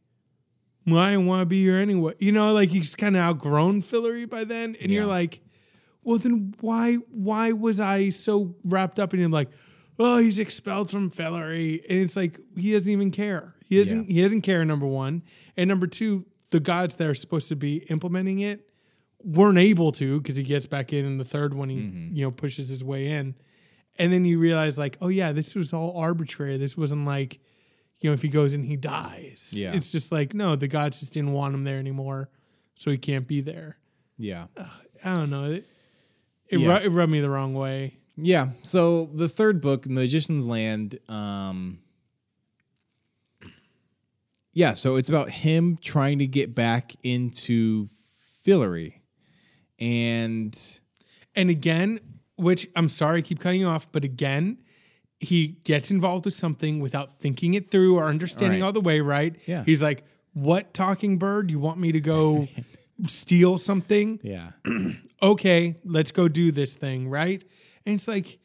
[0.86, 2.14] well, I want to be here anyway.
[2.18, 5.40] You know, like he's kind of outgrown Fillory by then, and you're like,
[6.08, 9.30] well, then why why was I so wrapped up in him?
[9.30, 9.50] Like,
[9.98, 13.54] oh, he's expelled from Fillory, and it's like he doesn't even care.
[13.66, 14.08] He doesn't.
[14.08, 14.14] Yeah.
[14.14, 14.64] He doesn't care.
[14.64, 15.22] Number one,
[15.56, 18.70] and number two, the gods that are supposed to be implementing it
[19.22, 21.68] weren't able to because he gets back in in the third one.
[21.68, 22.16] He Mm-hmm.
[22.16, 23.34] you know pushes his way in,
[23.98, 26.56] and then you realize like, oh yeah, this was all arbitrary.
[26.56, 27.38] This wasn't like,
[28.00, 29.52] you know, if he goes in, he dies.
[29.54, 29.74] Yeah.
[29.74, 32.30] it's just like no, the gods just didn't want him there anymore,
[32.76, 33.76] so he can't be there.
[34.16, 34.46] Yeah.
[35.04, 35.44] I don't know.
[35.44, 35.64] It
[36.50, 36.78] it, Yeah.
[36.78, 37.94] ru- it rubbed me the wrong way.
[38.16, 38.50] Yeah.
[38.62, 41.78] So the third book, Magician's Land, um
[44.52, 47.86] Yeah, so it's about him trying to get back into
[48.44, 48.94] Fillory.
[49.78, 50.58] And
[51.36, 52.00] And again,
[52.36, 54.58] which I'm sorry, I keep cutting you off, but again,
[55.20, 58.66] he gets involved with something without thinking it through or understanding Right.
[58.66, 59.36] all the way, right?
[59.46, 59.62] Yeah.
[59.64, 61.50] He's like, What talking bird?
[61.50, 62.48] You want me to go
[63.06, 64.18] steal something?
[64.22, 64.52] yeah.
[65.22, 67.42] Okay, let's go do this thing, right?
[67.84, 68.38] And it's like,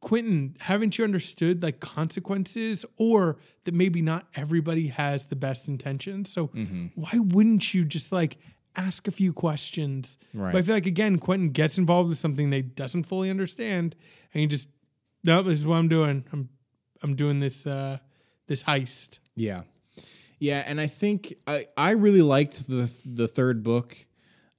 [0.00, 6.30] Quentin, haven't you understood like consequences or that maybe not everybody has the best intentions?
[6.32, 6.86] So Mm-hmm.
[6.94, 8.38] why wouldn't you just like
[8.76, 10.16] ask a few questions?
[10.34, 10.52] Right.
[10.52, 13.94] But I feel like again, Quentin gets involved with something they doesn't fully understand,
[14.32, 14.68] and he just,
[15.24, 16.24] no, this is what I'm doing.
[16.32, 16.48] I'm,
[17.02, 17.98] I'm doing this, uh,
[18.46, 19.18] this heist.
[19.36, 19.62] Yeah.
[20.38, 23.94] Yeah, and I think I, I really liked the the third book.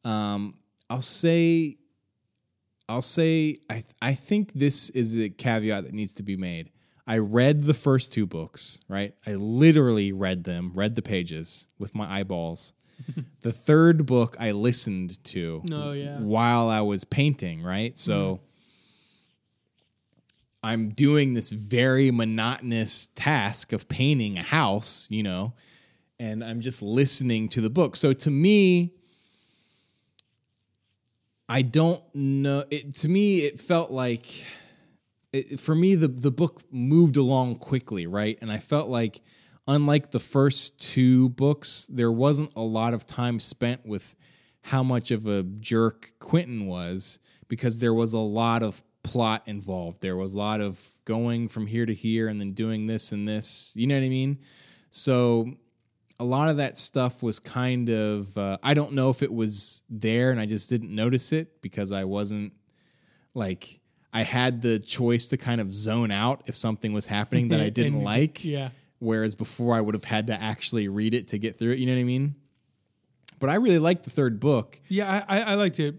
[0.04, 0.54] Um,
[0.92, 1.78] I'll say
[2.90, 6.70] I'll say I I think this is a caveat that needs to be made.
[7.08, 9.16] I read the first two books, right?
[9.26, 12.74] I literally read them, read the pages with my eyeballs.
[13.42, 16.20] the third book I listened to Oh, yeah.
[16.20, 17.98] while I was painting, right?
[17.98, 18.46] So mm-hmm.
[20.64, 25.54] I'm doing this very monotonous task of painting a house, you know,
[26.20, 27.96] and I'm just listening to the book.
[27.96, 28.94] So to me,
[31.52, 32.64] I don't know.
[32.72, 34.26] It, to me, it felt like,
[35.34, 38.38] it, for me, the the book moved along quickly, right?
[38.42, 39.20] And I felt like,
[39.68, 44.16] unlike the first two books, there wasn't a lot of time spent with
[44.62, 50.02] how much of a jerk Quentin was because there was a lot of plot involved.
[50.02, 53.28] There was a lot of going from here to here and then doing this and
[53.28, 53.74] this.
[53.76, 54.40] You know what I mean?
[54.90, 55.56] So
[56.22, 59.82] a lot of that stuff was kind of uh, I don't know if it was
[59.90, 62.54] there and I just didn't notice it because I wasn't
[63.34, 63.80] like
[64.14, 67.70] I had the choice to kind of zone out if something was happening that I
[67.80, 68.46] didn't And- like.
[68.46, 68.70] Yeah.
[69.00, 71.80] Whereas before I would have had to actually read it to get through it.
[71.80, 72.36] You know what I mean?
[73.40, 74.80] But I really liked the third book.
[74.90, 75.26] Yeah.
[75.28, 75.96] I, I, liked it.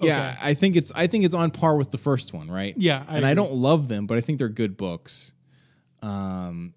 [0.00, 2.74] Yeah, I think it's I think it's on par with the first one, right?
[2.76, 5.32] Yeah, I and I don't love them, but I think they're good books.
[6.02, 6.74] Um,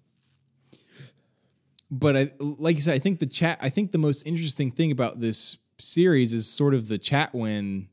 [1.90, 3.58] but I like you said, I think the chat.
[3.60, 7.86] I think the most interesting thing about this series is sort of the Chatwin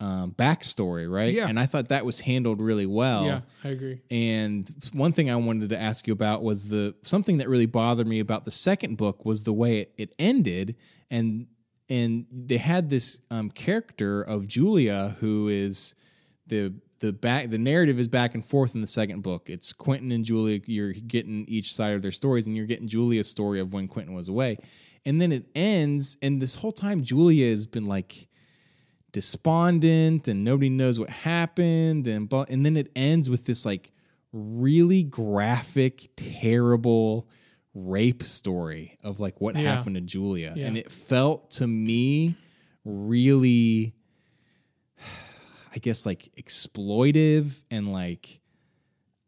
[0.00, 1.32] um, backstory, right?
[1.32, 1.48] Yeah.
[1.48, 3.24] and I thought that was handled really well.
[3.24, 3.40] Yeah.
[3.64, 4.02] I agree.
[4.10, 8.06] And one thing I wanted to ask you about was the something that really bothered
[8.06, 10.76] me about the second book was the way it, it ended,
[11.10, 11.46] and
[11.88, 15.94] and they had this um, character of Julia who is
[16.46, 19.48] the the back the narrative is back and forth in the second book.
[19.50, 20.60] It's Quentin and Julia.
[20.66, 24.14] You're getting each side of their stories, and you're getting Julia's story of when Quentin
[24.14, 24.56] was away,
[25.04, 26.16] and then it ends.
[26.22, 28.28] And this whole time, Julia has been like
[29.12, 33.90] despondent and nobody knows what happened and but and then it ends with this like
[34.32, 37.26] really graphic terrible
[37.72, 39.74] rape story of like what Yeah.
[39.74, 40.66] happened to Julia Yeah.
[40.66, 42.36] and it felt to me
[42.84, 43.94] really
[45.76, 48.40] I guess like exploitive and like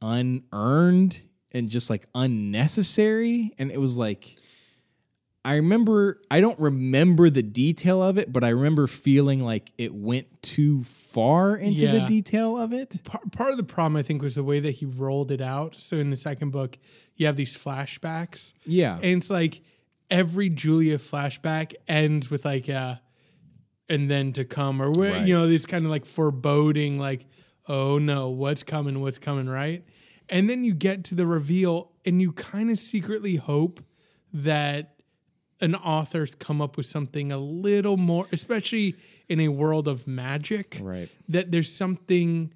[0.01, 1.21] unearned
[1.53, 4.37] and just like unnecessary and it was like
[5.45, 9.95] I remember I don't remember the detail of it, but I remember feeling like it
[9.95, 13.03] went too far into the detail of it.
[13.05, 15.75] part, part of the problem I think was the way that he rolled it out.
[15.77, 16.77] So in the second book,
[17.17, 18.97] you have these flashbacks, Yeah.
[18.97, 19.63] and it's like
[20.11, 23.01] every Julia flashback ends with like a,
[23.89, 25.27] and then to come or where Right.
[25.27, 27.27] you know these kind of like foreboding, like
[27.69, 29.85] oh no, what's coming, what's coming, right?
[30.31, 33.83] And then you get to the reveal, and you kind of secretly hope
[34.33, 34.95] that
[35.61, 38.95] an author's come up with something a little more, especially
[39.29, 41.09] in a world of magic Right.
[41.29, 42.53] that there's something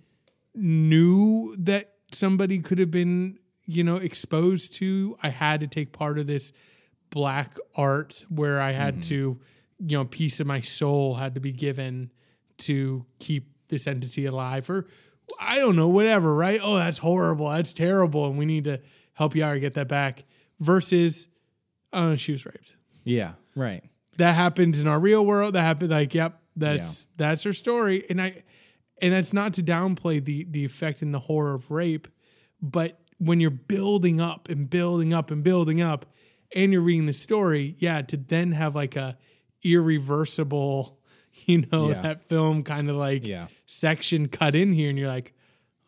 [0.54, 5.16] new that somebody could have been, you know, exposed to.
[5.22, 6.52] I had to take part of this
[7.10, 9.00] black art where I had Mm-hmm.
[9.08, 9.40] to,
[9.84, 12.10] you know, a piece of my soul had to be given
[12.58, 14.86] to keep this entity alive or
[15.40, 16.60] I don't know, whatever, right?
[16.62, 17.48] Oh, that's horrible.
[17.48, 18.26] That's terrible.
[18.26, 18.80] And we need to
[19.14, 20.24] help you out get that back.
[20.60, 21.28] Versus,
[21.92, 22.76] oh, she was raped.
[23.04, 23.32] Yeah.
[23.56, 23.82] Right.
[24.18, 25.54] That happens in our real world.
[25.54, 28.04] That happened like, yep, that's that's her story.
[28.08, 28.42] And I
[29.00, 32.08] and that's not to downplay the the effect and the horror of rape,
[32.60, 36.06] but when you're building up and building up and building up
[36.54, 39.16] and you're reading the story, yeah, to then have like a
[39.62, 40.98] irreversible,
[41.46, 42.00] you know, Yeah.
[42.02, 43.46] that film kind of like Yeah.
[43.66, 45.34] section cut in here and you're like,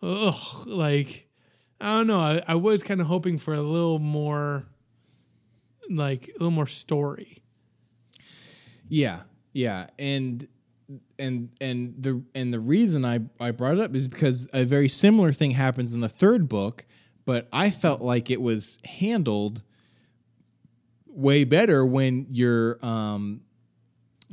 [0.02, 1.28] ugh, like
[1.80, 2.20] I don't know.
[2.20, 4.64] I, I was kind of hoping for a little more
[5.90, 7.42] like a little more story.
[8.88, 9.22] Yeah,
[9.52, 10.46] yeah, and
[11.18, 14.88] and and the and the reason I I brought it up is because a very
[14.88, 16.86] similar thing happens in the third book,
[17.24, 19.62] but I felt like it was handled
[21.06, 23.42] way better when you're um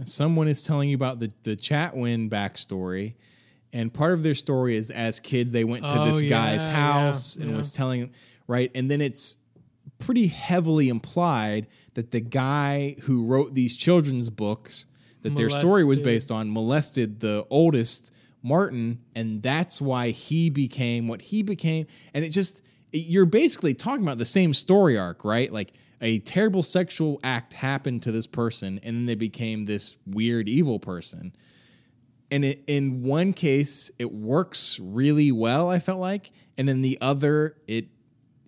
[0.03, 3.15] someone is telling you about the the Chatwin backstory.
[3.73, 6.67] And part of their story is as kids they went to Oh, this yeah, guy's
[6.67, 7.57] yeah, house and yeah.
[7.57, 8.11] was telling
[8.47, 9.37] right, and then it's
[9.97, 14.87] pretty heavily implied that the guy who wrote these children's books
[15.21, 21.07] that their story was based on molested the oldest Martin and that's why he became
[21.07, 25.53] what he became and it just you're basically talking about the same story arc right
[25.53, 30.49] like a terrible sexual act happened to this person and then they became this weird
[30.49, 31.33] evil person.
[32.31, 36.97] And it, in one case it works really well i felt like and in the
[37.01, 37.87] other it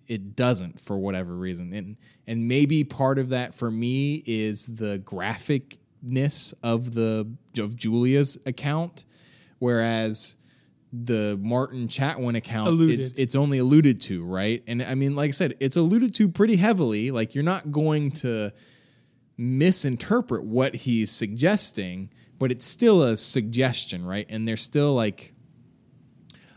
[0.08, 1.72] it doesn't for whatever reason.
[1.72, 1.96] And
[2.26, 9.04] and maybe part of that for me is the graphicness of the of julia's account
[9.58, 10.36] whereas
[10.96, 13.00] the martin chatwin account Alluded.
[13.00, 16.28] it's it's only alluded to right and i mean like i said it's alluded to
[16.28, 18.52] pretty heavily like you're not going to
[19.36, 24.26] misinterpret what he's suggesting, but it's still a suggestion, right?
[24.28, 25.34] And there's still like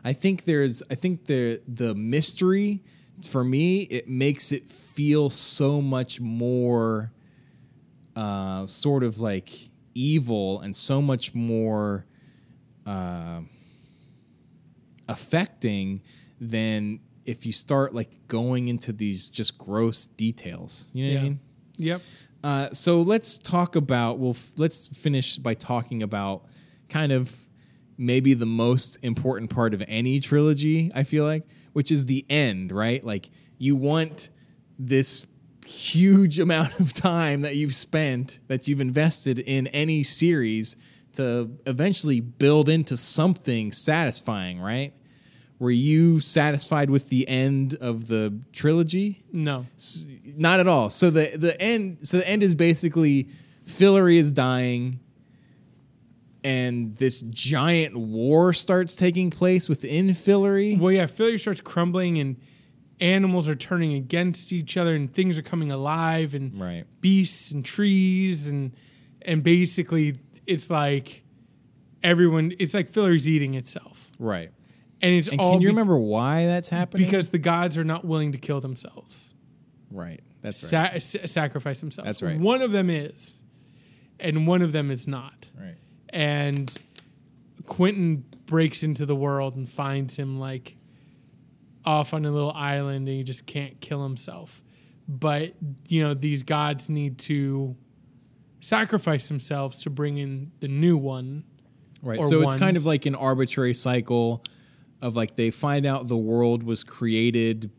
[0.04, 2.84] I think there's I think the the mystery
[3.28, 7.12] for me it makes it feel so much more
[8.16, 9.50] uh sort of like
[9.96, 12.06] evil and so much more
[12.86, 13.42] uh
[15.08, 16.02] affecting
[16.40, 20.90] than if you start like going into these just gross details.
[20.94, 21.30] You know what I Yeah.
[21.30, 21.40] mean?
[21.78, 22.02] Yep.
[22.44, 24.20] Uh, so let's talk about.
[24.20, 26.46] Well, f- let's finish by talking about
[26.90, 27.36] kind of
[27.98, 30.92] maybe the most important part of any trilogy.
[30.96, 33.04] I feel like, which is the end, right?
[33.04, 34.30] Like you want
[34.80, 35.26] this
[35.66, 40.78] huge amount of time that you've spent, that you've invested in any series,
[41.18, 44.94] to eventually build into something satisfying, right?
[45.60, 49.24] Were you satisfied with the end of the trilogy?
[49.32, 49.66] No.
[49.76, 50.90] S- not at all.
[50.90, 53.30] So the the end so the end is basically
[53.66, 55.00] Fillory is dying
[56.44, 60.80] and this giant war starts taking place within Fillory.
[60.80, 62.38] Well, yeah, Fillory starts crumbling and
[63.00, 66.86] animals are turning against each other and things are coming alive and Right.
[67.02, 68.72] beasts and trees and
[69.24, 70.16] and basically
[70.48, 71.24] it's like
[72.04, 74.12] everyone it's like Fillory's eating itself.
[74.20, 74.52] Right.
[75.02, 77.06] And it's And all can you be- remember why that's happening?
[77.06, 79.34] because the gods are not willing to kill themselves.
[79.92, 80.22] right.
[80.42, 81.02] That's right.
[81.04, 82.06] Sa- sacrifice themselves.
[82.08, 82.40] That's right.
[82.40, 83.44] One of them is
[84.20, 85.50] and one of them is not.
[85.60, 85.76] right.
[86.10, 86.82] and
[87.66, 90.78] Quentin breaks into the world and finds him like
[91.86, 94.64] off on a little island and he just can't kill himself.
[95.08, 95.54] But
[95.88, 97.76] you know, these gods need to
[98.60, 101.44] sacrifice themselves to bring in the new one.
[102.02, 102.22] Right.
[102.22, 104.44] So it's kind of like an arbitrary cycle
[105.02, 107.72] of like they find out the world was created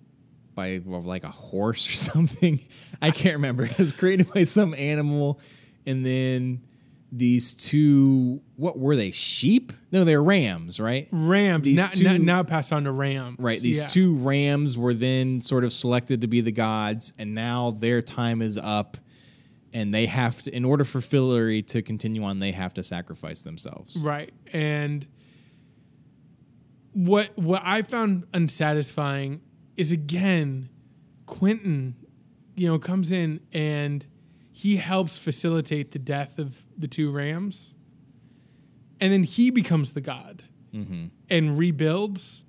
[0.55, 2.59] by well, like a horse or something.
[3.01, 3.64] I can't remember.
[3.64, 5.41] It was created by some animal,
[5.87, 6.62] and then
[7.11, 9.12] these two what were they?
[9.12, 9.72] Sheep?
[9.93, 11.09] No, they're rams, right?
[11.12, 13.37] Rams These now, now, now passed on to rams.
[13.39, 13.61] Right.
[13.61, 13.87] These Yeah.
[13.87, 18.43] two rams were then sort of selected to be the gods, and now their time
[18.43, 18.97] is up.
[19.75, 23.43] And they have to, in order for Fillory to continue on, they have to sacrifice
[23.43, 23.97] themselves.
[23.97, 24.33] Right.
[24.53, 25.07] And
[26.93, 29.41] what what I found unsatisfying
[29.77, 30.71] is again,
[31.27, 31.95] Quentin,
[32.57, 34.05] you know, comes in and
[34.51, 37.75] he helps facilitate the death of the two rams.
[39.01, 40.43] And then he becomes the god
[40.75, 41.07] mm-hmm.
[41.31, 42.43] and rebuilds.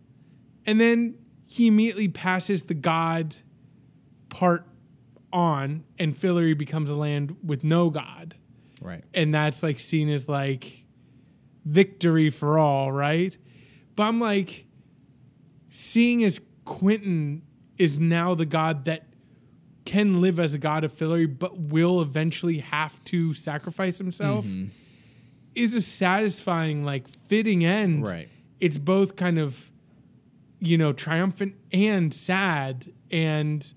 [0.66, 1.16] And then
[1.48, 3.36] he immediately passes the god
[4.30, 4.66] part
[5.32, 8.36] on, and Fillory becomes a land with no god
[8.82, 9.04] Right.
[9.14, 10.86] and that's like seen as like
[11.66, 13.36] victory for all, right?
[13.96, 14.66] But I'm like,
[15.70, 17.42] seeing as Quentin
[17.78, 19.06] is now the god that
[19.86, 24.66] can live as a god of Fillory, but will eventually have to sacrifice himself, Mm-hmm.
[25.56, 28.04] is a satisfying, like fitting end.
[28.04, 28.30] Right.
[28.60, 29.72] It's both kind of,
[30.60, 33.74] you know, triumphant and sad and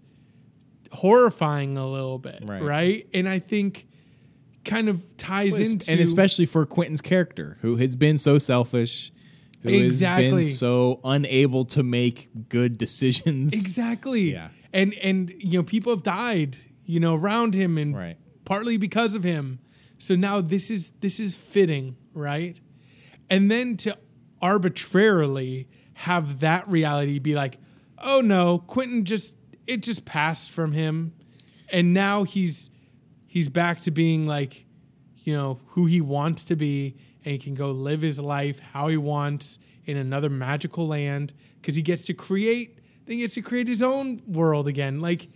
[0.93, 2.63] horrifying a little bit, Right.
[2.63, 3.07] right?
[3.15, 3.87] And I think
[4.65, 9.11] kind of ties into and especially for Quentin's character, who has been so selfish,
[9.63, 10.31] who has Exactly.
[10.31, 13.53] been so unable to make good decisions.
[13.53, 14.33] Exactly.
[14.33, 14.49] Yeah.
[14.75, 18.17] And and you know, people have died, you know, around him and Right.
[18.45, 19.59] partly because of him.
[19.99, 22.59] So now this is this is fitting, right?
[23.29, 23.97] And then to
[24.41, 27.59] arbitrarily have that reality be like,
[27.99, 29.37] oh no, Quentin just
[29.67, 31.13] it just passed from him.
[31.71, 32.71] And now he's
[33.27, 34.65] he's back to being like,
[35.25, 38.89] you know, who he wants to be, and he can go live his life how
[38.89, 42.79] he wants in another magical land because he gets to create.
[43.07, 45.01] Then he gets to create his own world again.
[45.01, 45.29] Like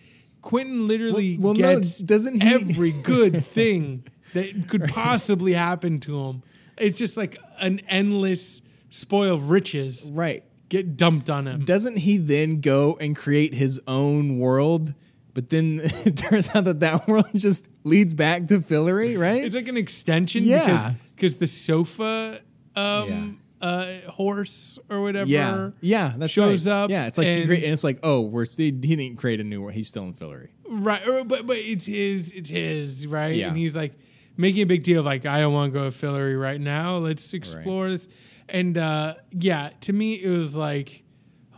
[0.42, 4.04] Quentin literally Well- well, no, gets doesn't he- every good thing
[4.34, 6.42] that could possibly happen to him.
[6.78, 8.60] It's just like an endless
[8.90, 10.44] spoil of riches Right.
[10.68, 11.64] Get dumped on him.
[11.64, 14.94] Doesn't he then go and create his own world?
[15.34, 19.44] But then it turns out that that world just leads back to Fillory, right?
[19.44, 20.64] It's like an extension Yeah.
[20.66, 22.40] because because the sofa
[22.74, 26.74] um uh horse or whatever yeah, yeah, that's shows right.
[26.74, 29.40] up Yeah, it's like he and- and it's like, oh, we're he, he didn't create
[29.40, 29.74] a new world.
[29.74, 30.48] He's still in Fillory.
[30.68, 33.48] right or, but but it's his it's his right Yeah.
[33.48, 33.94] and he's like
[34.36, 36.98] making a big deal of like I don't want to go to Fillory right now
[36.98, 38.08] let's explore this
[38.48, 41.02] and uh yeah to me it was like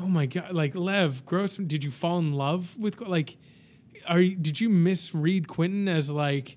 [0.01, 3.37] oh my god like Lev Grossman did you fall in love with like
[4.07, 6.57] are you, did you misread Quentin as like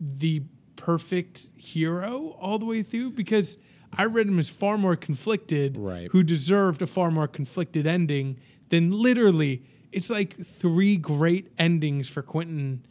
[0.00, 0.42] the
[0.76, 3.58] perfect hero all the way through because
[3.92, 6.08] I read him as far more conflicted, Right.
[6.12, 9.64] who deserved a far more conflicted ending than literally.
[9.92, 12.84] It's like three great endings for Quentin,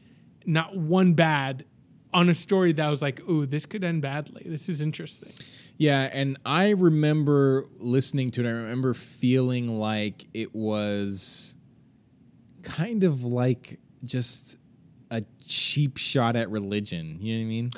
[0.46, 1.64] not one bad,
[2.14, 4.44] on a story that was like, "Ooh, this could end badly.
[4.46, 5.32] This is interesting."
[5.80, 8.48] Yeah, and I remember listening to it.
[8.48, 11.56] I remember feeling like it was
[12.64, 14.58] kind of like just
[15.10, 17.18] a cheap shot at religion.
[17.22, 17.72] You know what I mean?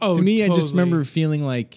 [0.00, 1.76] Oh, to me, I just remember feeling like,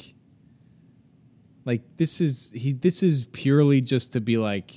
[1.65, 2.73] like this is he.
[2.73, 4.71] This is purely just to be like,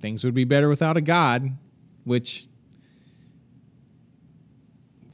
[0.00, 1.56] things would be better without a god,
[2.02, 2.48] which.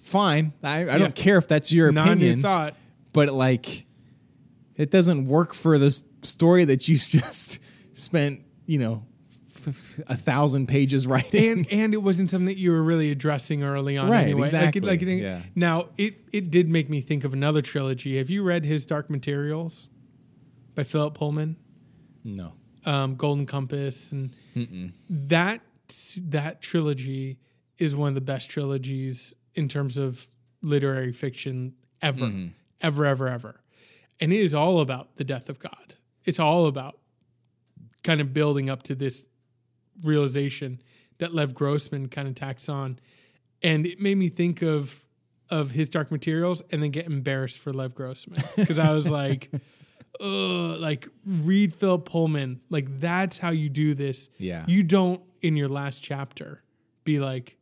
[0.03, 0.99] Fine, I, I Yeah.
[0.99, 2.75] don't care if that's your not a new opinion thought.
[3.13, 3.87] but like
[4.81, 7.61] it doesn't work for this story that you just
[7.97, 9.05] spent you know
[10.09, 13.99] a thousand pages writing and and it wasn't something that you were really addressing early
[13.99, 14.43] on Right, anyway.
[14.43, 15.43] exactly, Like like it, yeah.
[15.55, 18.17] Now it it did make me think of another trilogy.
[18.19, 19.89] Have you read his Dark Materials
[20.75, 21.57] by Philip Pullman?
[22.25, 22.53] no
[22.87, 24.31] um, Golden Compass, and
[25.11, 25.61] that
[26.23, 27.39] that trilogy
[27.79, 30.27] is one of the best trilogies in terms of
[30.63, 32.31] literary fiction ever,
[32.81, 33.61] ever, ever, ever.
[34.21, 35.95] And it is all about the death of God.
[36.25, 36.99] It's all about
[38.03, 39.27] kind of building up to this
[40.03, 40.83] realization
[41.19, 42.99] that Lev Grossman kind of tacks on,
[43.63, 45.05] and it made me think of
[45.51, 49.51] of his Dark Materials, and then get embarrassed for Lev Grossman because I was like.
[50.21, 52.61] Ugh, like read Philip Pullman.
[52.69, 54.29] Like that's how you do this.
[54.37, 54.65] Yeah.
[54.67, 56.63] You don't in your last chapter
[57.05, 57.57] be like,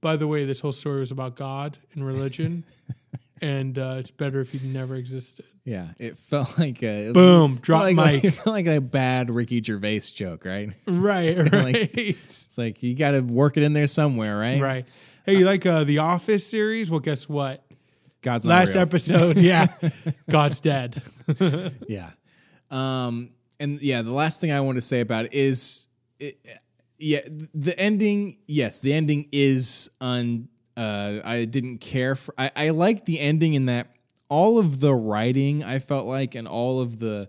[0.00, 2.64] by the way, this whole story was about God and religion,
[3.42, 5.44] and uh, it's better if he never existed.
[5.64, 8.24] Yeah it felt like a was- Boom, drop like, mic.
[8.24, 12.82] it felt like a bad ricky gervais joke right Right, kinda right, like- it's like
[12.82, 14.88] you got to work it in there somewhere right right.
[15.24, 16.90] Hey, you like uh, the Office series?
[16.90, 17.64] Well, guess what?
[18.22, 19.66] god's Last episode, yeah,
[20.30, 21.00] God's dead.
[21.88, 22.10] yeah
[22.70, 23.30] um
[23.60, 26.34] and yeah the last thing i want to say about it is it,
[26.98, 27.20] yeah
[27.54, 33.04] the ending yes the ending is un uh i didn't care for i i liked
[33.06, 33.90] the ending in that
[34.32, 37.28] all of the writing i felt like and all of the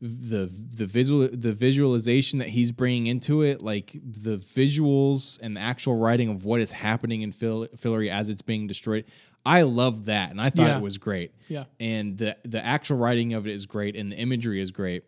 [0.00, 0.46] the
[0.80, 5.98] the visual the visualization that he's bringing into it like the visuals and the actual
[5.98, 9.04] writing of what is happening in Phil, Fillory as it's being destroyed
[9.44, 10.78] i loved that and i thought Yeah.
[10.78, 11.64] it was great Yeah.
[11.80, 15.02] and the the actual writing of it is great and the imagery is great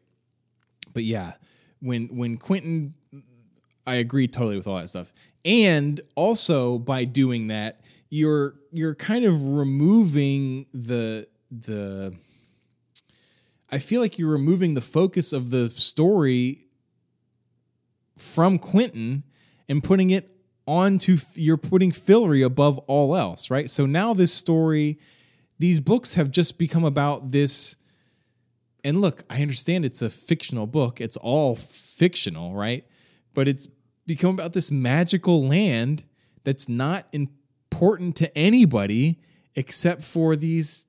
[0.92, 1.32] but yeah
[1.80, 2.94] when when quentin
[3.86, 5.12] i agree totally with all that stuff
[5.44, 7.79] and also by doing that
[8.10, 12.14] you're you're kind of removing the the
[13.70, 16.66] i feel like you're removing the focus of the story
[18.18, 19.22] from quentin
[19.68, 20.30] and putting it
[20.66, 23.70] onto you're putting fillory above all else right?
[23.70, 24.98] So now this story
[25.58, 27.76] these books have just become about this
[28.84, 31.00] and look i understand it's a fictional book.
[31.00, 32.84] It's all fictional right?
[33.34, 33.68] But it's
[34.06, 36.04] become about this magical land
[36.44, 37.06] that's not
[37.80, 39.18] important to anybody
[39.54, 40.86] except for these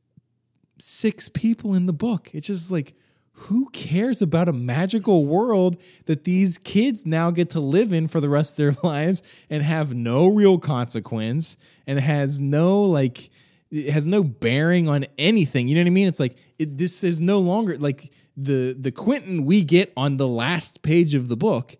[0.77, 2.29] six people in the book.
[2.33, 2.95] It's just like,
[3.31, 8.19] who cares about a magical world that these kids now get to live in for
[8.19, 11.55] the rest of their lives and have no real consequence
[11.87, 13.29] and has no like
[13.71, 15.69] it has no bearing on anything.
[15.69, 16.09] You know what I mean?
[16.09, 20.27] It's like it, this is no longer like the the Quentin we get on the
[20.27, 21.77] last page of the book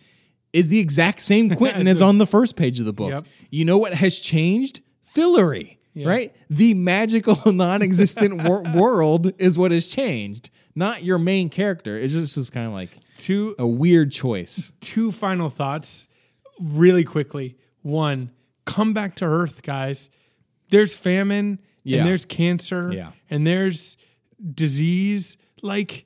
[0.53, 3.09] is the exact same Quentin as on the first page of the book.
[3.09, 3.25] Yep.
[3.49, 4.81] You know what has changed?
[5.13, 6.33] Fillory, right?
[6.49, 11.97] The magical, non-existent wor- world is what has changed, not your main character.
[11.97, 14.73] It's just, just kind of like Two a weird choice.
[14.81, 16.07] two final thoughts
[16.59, 17.57] really quickly.
[17.81, 18.31] One,
[18.65, 20.09] come back to Earth, guys.
[20.69, 21.99] There's famine Yeah.
[21.99, 23.11] and there's cancer Yeah.
[23.29, 23.97] and there's
[24.53, 25.37] disease.
[25.61, 26.05] Like,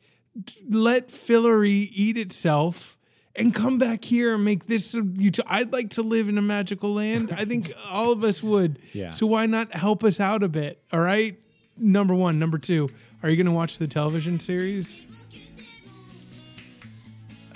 [0.69, 2.94] let Fillory eat itself
[3.38, 6.94] and come back here and make this ut- I'd like to live in a magical
[6.94, 7.34] land.
[7.36, 8.80] I think all of us would.
[8.94, 9.12] Yeah.
[9.12, 10.82] So why not help us out a bit?
[10.91, 11.38] All right.
[11.78, 12.40] Number one.
[12.40, 12.90] Number two.
[13.24, 15.07] Are you going to watch the television series?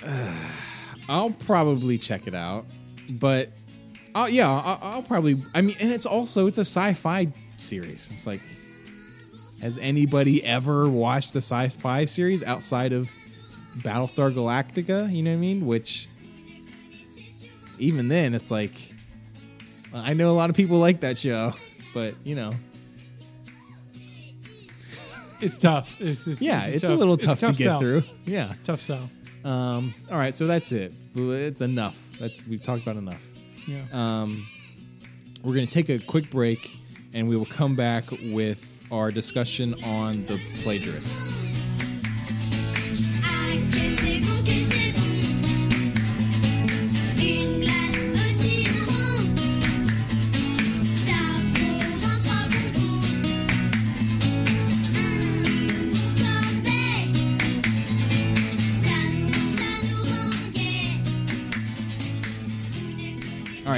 [1.08, 2.66] I'll probably check it out,
[3.10, 3.50] but
[4.14, 5.36] I'll, yeah, I'll, I'll probably.
[5.54, 8.10] I mean, and it's also it's a sci-fi series.
[8.12, 8.40] It's like,
[9.60, 13.10] has anybody ever watched a sci-fi series outside of
[13.78, 15.12] Battlestar Galactica?
[15.12, 15.66] You know what I mean?
[15.66, 16.08] Which,
[17.78, 18.72] even then, it's like,
[19.94, 21.52] I know a lot of people like that show,
[21.94, 22.52] but you know,
[25.42, 25.98] It's tough.
[26.00, 27.80] It's, it's, yeah, it's, a tough- little it's tough, to get sell.
[27.80, 28.02] through.
[28.26, 28.52] Yeah.
[28.62, 29.08] Tough sell.
[29.44, 29.94] Um.
[30.10, 30.34] All right.
[30.34, 30.92] So that's it.
[31.16, 31.98] It's enough.
[32.20, 33.24] That's we've talked about enough.
[33.66, 33.80] Yeah.
[33.92, 34.46] Um,
[35.42, 36.76] we're going to take a quick break
[37.14, 41.49] and we will come back with our discussion on the plagiarist.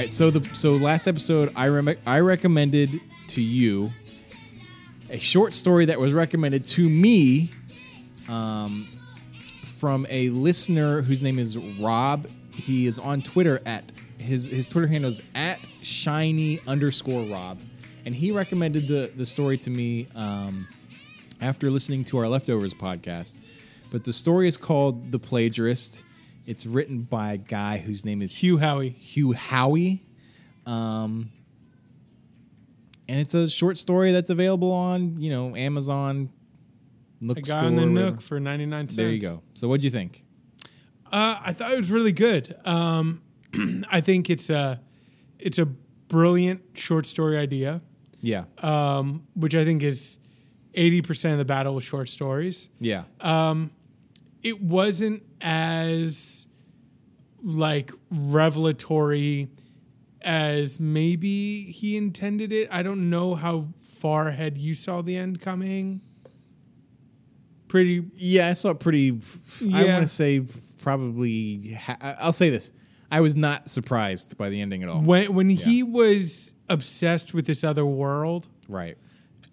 [0.03, 0.11] Right.
[0.11, 2.99] So the so last episode I rem- I recommended
[3.29, 3.89] to you
[5.09, 7.49] a short story that was recommended to me
[8.27, 8.87] um,
[9.63, 12.27] from a listener whose name is Rob.
[12.53, 17.59] He is on Twitter at his his Twitter handle is at shiny underscore Rob,
[18.05, 20.67] and he recommended the the story to me um,
[21.39, 23.37] after listening to our leftovers podcast.
[23.89, 26.03] But the story is called "The Plagiarist."
[26.45, 28.93] It's written by a guy whose name is Hugh Howey.
[28.95, 30.01] Hugh Howey.
[30.65, 31.29] Um,
[33.07, 36.29] and it's a short story that's available on, you know, Amazon.
[37.21, 37.85] Nook A guy store, on the.
[37.85, 38.95] Nook for 99 cents.
[38.97, 39.41] There you go.
[39.53, 40.25] So what'd you think?
[41.11, 42.55] Uh, I thought it was really good.
[42.65, 43.21] Um,
[43.89, 44.81] I think it's a
[45.39, 47.81] it's a brilliant short story idea,
[48.21, 48.45] Yeah.
[48.59, 50.19] um, which I think is
[50.75, 52.67] 80% of the battle with short stories.
[52.79, 53.03] yeah.
[54.41, 56.47] It wasn't as
[57.43, 59.49] like revelatory
[60.21, 62.69] as maybe he intended it.
[62.71, 66.01] I don't know how far ahead you saw the end coming.
[67.67, 69.09] Pretty yeah, I saw it pretty.
[69.73, 70.41] I want to say
[70.81, 71.77] probably.
[71.99, 72.71] I'll say this:
[73.11, 75.01] I was not surprised by the ending at all.
[75.01, 78.97] when when he was obsessed with this other world Right.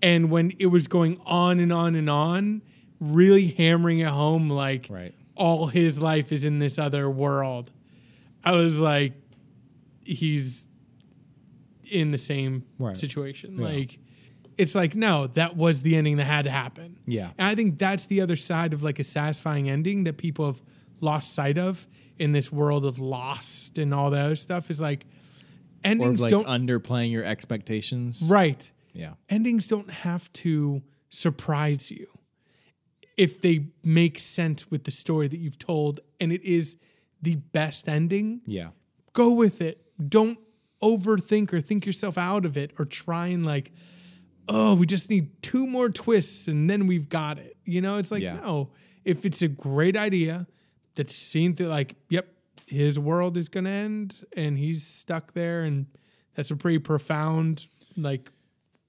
[0.02, 2.62] and when it was going on and on and on
[3.00, 5.14] really hammering it home like Right.
[5.40, 7.72] All his life is in this other world
[8.44, 9.12] i was like
[10.04, 10.68] he's
[11.90, 12.96] in the same Right.
[12.96, 13.66] situation Yeah.
[13.68, 13.98] like
[14.58, 17.30] it's like no that was the ending that had to happen Yeah.
[17.38, 20.62] and i think that's the other side of like a satisfying ending that people have
[21.00, 21.86] lost sight of
[22.18, 25.06] in this world of lost and all that other stuff is like
[25.82, 28.28] endings like don't underplaying your expectations.
[28.30, 29.14] right Yeah.
[29.30, 32.06] endings don't have to surprise you
[33.16, 36.76] if they make sense with the story that you've told and it is
[37.22, 38.70] the best ending Yeah.
[39.12, 39.82] go with it.
[40.08, 40.38] Don't
[40.82, 43.72] overthink or think yourself out of it or try and like
[44.48, 47.56] oh we just need two more twists and then we've got it.
[47.64, 48.34] You know it's like Yeah.
[48.40, 48.70] no.
[49.04, 50.46] If it's a great idea
[50.94, 52.28] that's seen through like yep
[52.66, 55.86] his world is gonna end and he's stuck there and
[56.34, 57.66] that's a pretty profound
[57.96, 58.30] like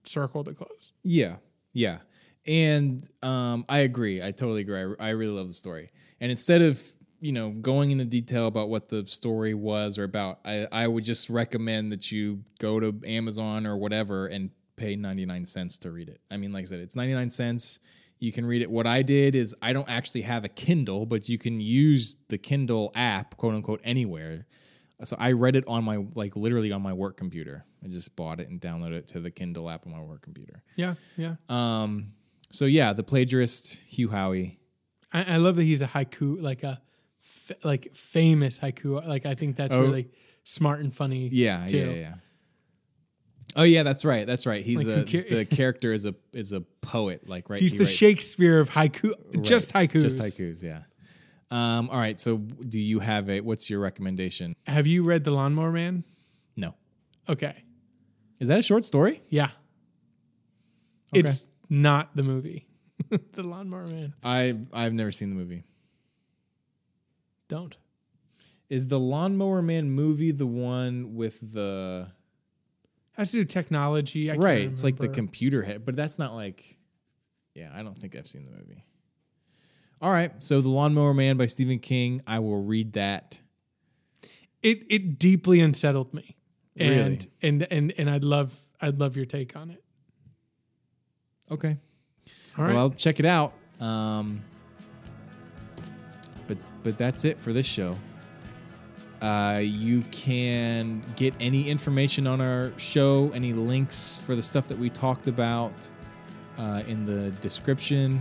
[0.03, 0.93] circle to close.
[1.03, 1.37] Yeah,
[1.73, 1.99] yeah,
[2.47, 4.21] and um, I agree.
[4.21, 4.95] I totally agree.
[4.99, 5.91] I, I really love the story.
[6.19, 6.81] And instead of
[7.19, 11.03] you know going into detail about what the story was or about, I, I would
[11.03, 15.91] just recommend that you go to Amazon or whatever and pay ninety nine cents to
[15.91, 16.21] read it.
[16.31, 17.79] I mean, like I said, it's ninety nine cents.
[18.19, 18.69] You can read it.
[18.69, 22.37] What I did is I don't actually have a Kindle, but you can use the
[22.37, 24.45] Kindle app, quote unquote, anywhere
[25.03, 27.65] So I read it on my like literally on my work computer.
[27.83, 30.61] I just bought it and downloaded it to the Kindle app on my work computer.
[30.75, 31.35] Yeah, yeah.
[31.49, 32.13] Um,
[32.51, 34.57] so yeah, the plagiarist Hugh Howey.
[35.13, 36.81] I, I love that he's a haiku, like a
[37.23, 39.05] f- like famous haiku.
[39.05, 39.81] Like I think that's Oh.
[39.81, 40.09] really
[40.43, 41.27] smart and funny.
[41.31, 41.77] Yeah, too.
[41.77, 42.13] yeah, yeah.
[43.55, 44.25] Oh yeah, that's right.
[44.25, 44.63] That's right.
[44.63, 47.27] He's Like, a the character is a is a poet.
[47.27, 47.59] Like right.
[47.59, 50.01] He's he the writes- Shakespeare of haiku, just right, haikus.
[50.01, 50.63] Just haikus.
[50.63, 50.83] Yeah.
[51.51, 51.89] Um.
[51.89, 52.17] All right.
[52.17, 53.41] So do you have a?
[53.41, 54.55] What's your recommendation?
[54.67, 56.05] Have you read The Lawnmower Man?
[56.55, 56.75] No.
[57.27, 57.63] Okay,
[58.39, 59.21] Is that a short story?
[59.29, 59.49] yeah.
[61.13, 62.67] It's not the movie,
[63.31, 64.13] The Lawnmower Man.
[64.23, 65.63] I I've never seen the movie.
[67.47, 67.75] Don't.
[68.69, 72.09] Is the Lawnmower Man movie the one with the
[73.13, 74.31] Has to do technology.
[74.31, 74.61] I right?
[74.61, 76.77] It's like the computer head, but that's not like.
[77.53, 78.85] Yeah, I don't think I've seen the movie.
[80.01, 82.21] All right, so the Lawnmower Man by Stephen King.
[82.25, 83.41] I will read that.
[84.63, 86.37] it it deeply unsettled me,
[86.77, 87.31] and Really?
[87.41, 89.83] and and and I'd love I'd love your take on it.
[91.51, 91.77] Okay.
[92.57, 92.73] All right.
[92.73, 93.53] Well, check it out.
[93.79, 94.41] Um,
[96.47, 97.97] but but that's it for this show.
[99.21, 104.77] Uh, you can get any information on our show, any links for the stuff that
[104.77, 105.91] we talked about
[106.57, 108.19] uh, in the description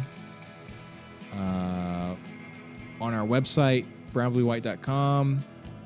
[1.35, 2.15] uh,
[3.01, 5.40] on our website, brownbluewhite.com.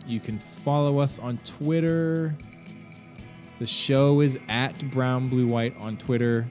[0.06, 2.36] You can follow us on Twitter.
[3.60, 6.48] The show is at brownbluewhite on Twitter.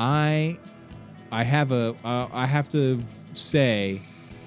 [0.00, 0.58] I
[1.30, 3.02] I have a uh, I have to
[3.34, 4.00] say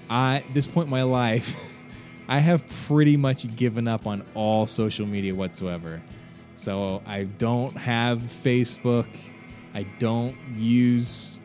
[0.10, 1.84] I at this point in my life
[2.28, 6.02] I have pretty much given up on all social media whatsoever.
[6.56, 9.08] So I don't have Facebook.
[9.76, 11.40] I don't use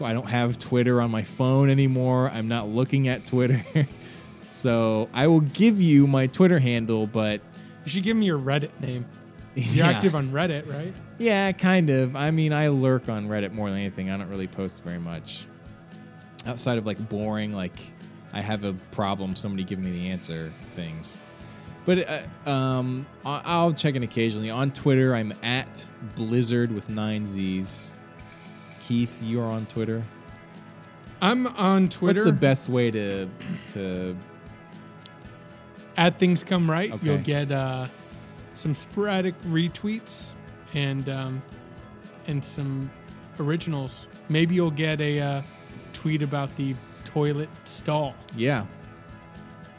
[0.00, 2.30] I don't have Twitter on my phone anymore.
[2.32, 3.62] I'm not looking at Twitter.
[4.50, 7.40] so I will give you my Twitter handle, but
[7.84, 9.04] you should give me your Reddit name.
[9.54, 9.90] You're Yeah.
[9.90, 10.94] active on Reddit, right?
[11.18, 12.14] Yeah, kind of.
[12.16, 14.10] I mean, I lurk on Reddit more than anything.
[14.10, 15.46] I don't really post very much.
[16.46, 17.76] Outside of like boring, like
[18.32, 21.20] I have a problem, somebody give me the answer things.
[21.84, 22.08] But
[22.46, 24.50] uh, um, I- I'll check in occasionally.
[24.50, 27.96] On Twitter, I'm at Blizzard with nine Z's.
[28.80, 30.02] Keith, you are on Twitter.
[31.20, 32.20] I'm on Twitter.
[32.20, 33.28] What's the best way to
[33.68, 34.16] to?
[35.96, 37.06] At things come right, Okay.
[37.06, 37.88] you'll get uh,
[38.54, 40.34] some sporadic retweets
[40.74, 41.42] and um,
[42.26, 42.90] and some
[43.40, 44.06] originals.
[44.28, 45.42] Maybe you'll get a uh,
[45.92, 46.74] tweet about the
[47.04, 48.14] toilet stall.
[48.36, 48.66] Yeah,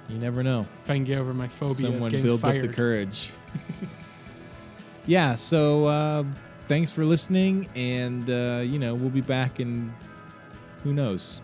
[0.10, 0.66] you never know.
[0.84, 2.62] If I can get over my phobia someone builds fired.
[2.62, 3.32] up the courage.
[5.06, 6.24] yeah, so uh,
[6.68, 9.94] thanks for listening, and uh, you know we'll be back in
[10.84, 11.42] who knows,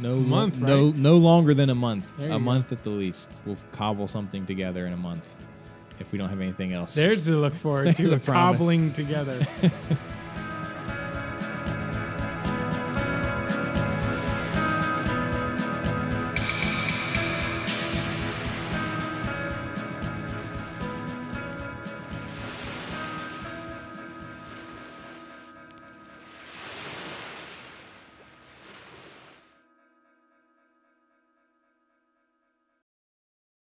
[0.00, 0.96] no month, no right?
[0.96, 2.38] no longer than a month, a go.
[2.38, 3.42] month at the least.
[3.44, 5.39] We'll cobble something together in a month
[6.00, 6.94] if we don't have anything else.
[6.94, 8.58] There's to look forward to promise.
[8.58, 9.38] cobbling together.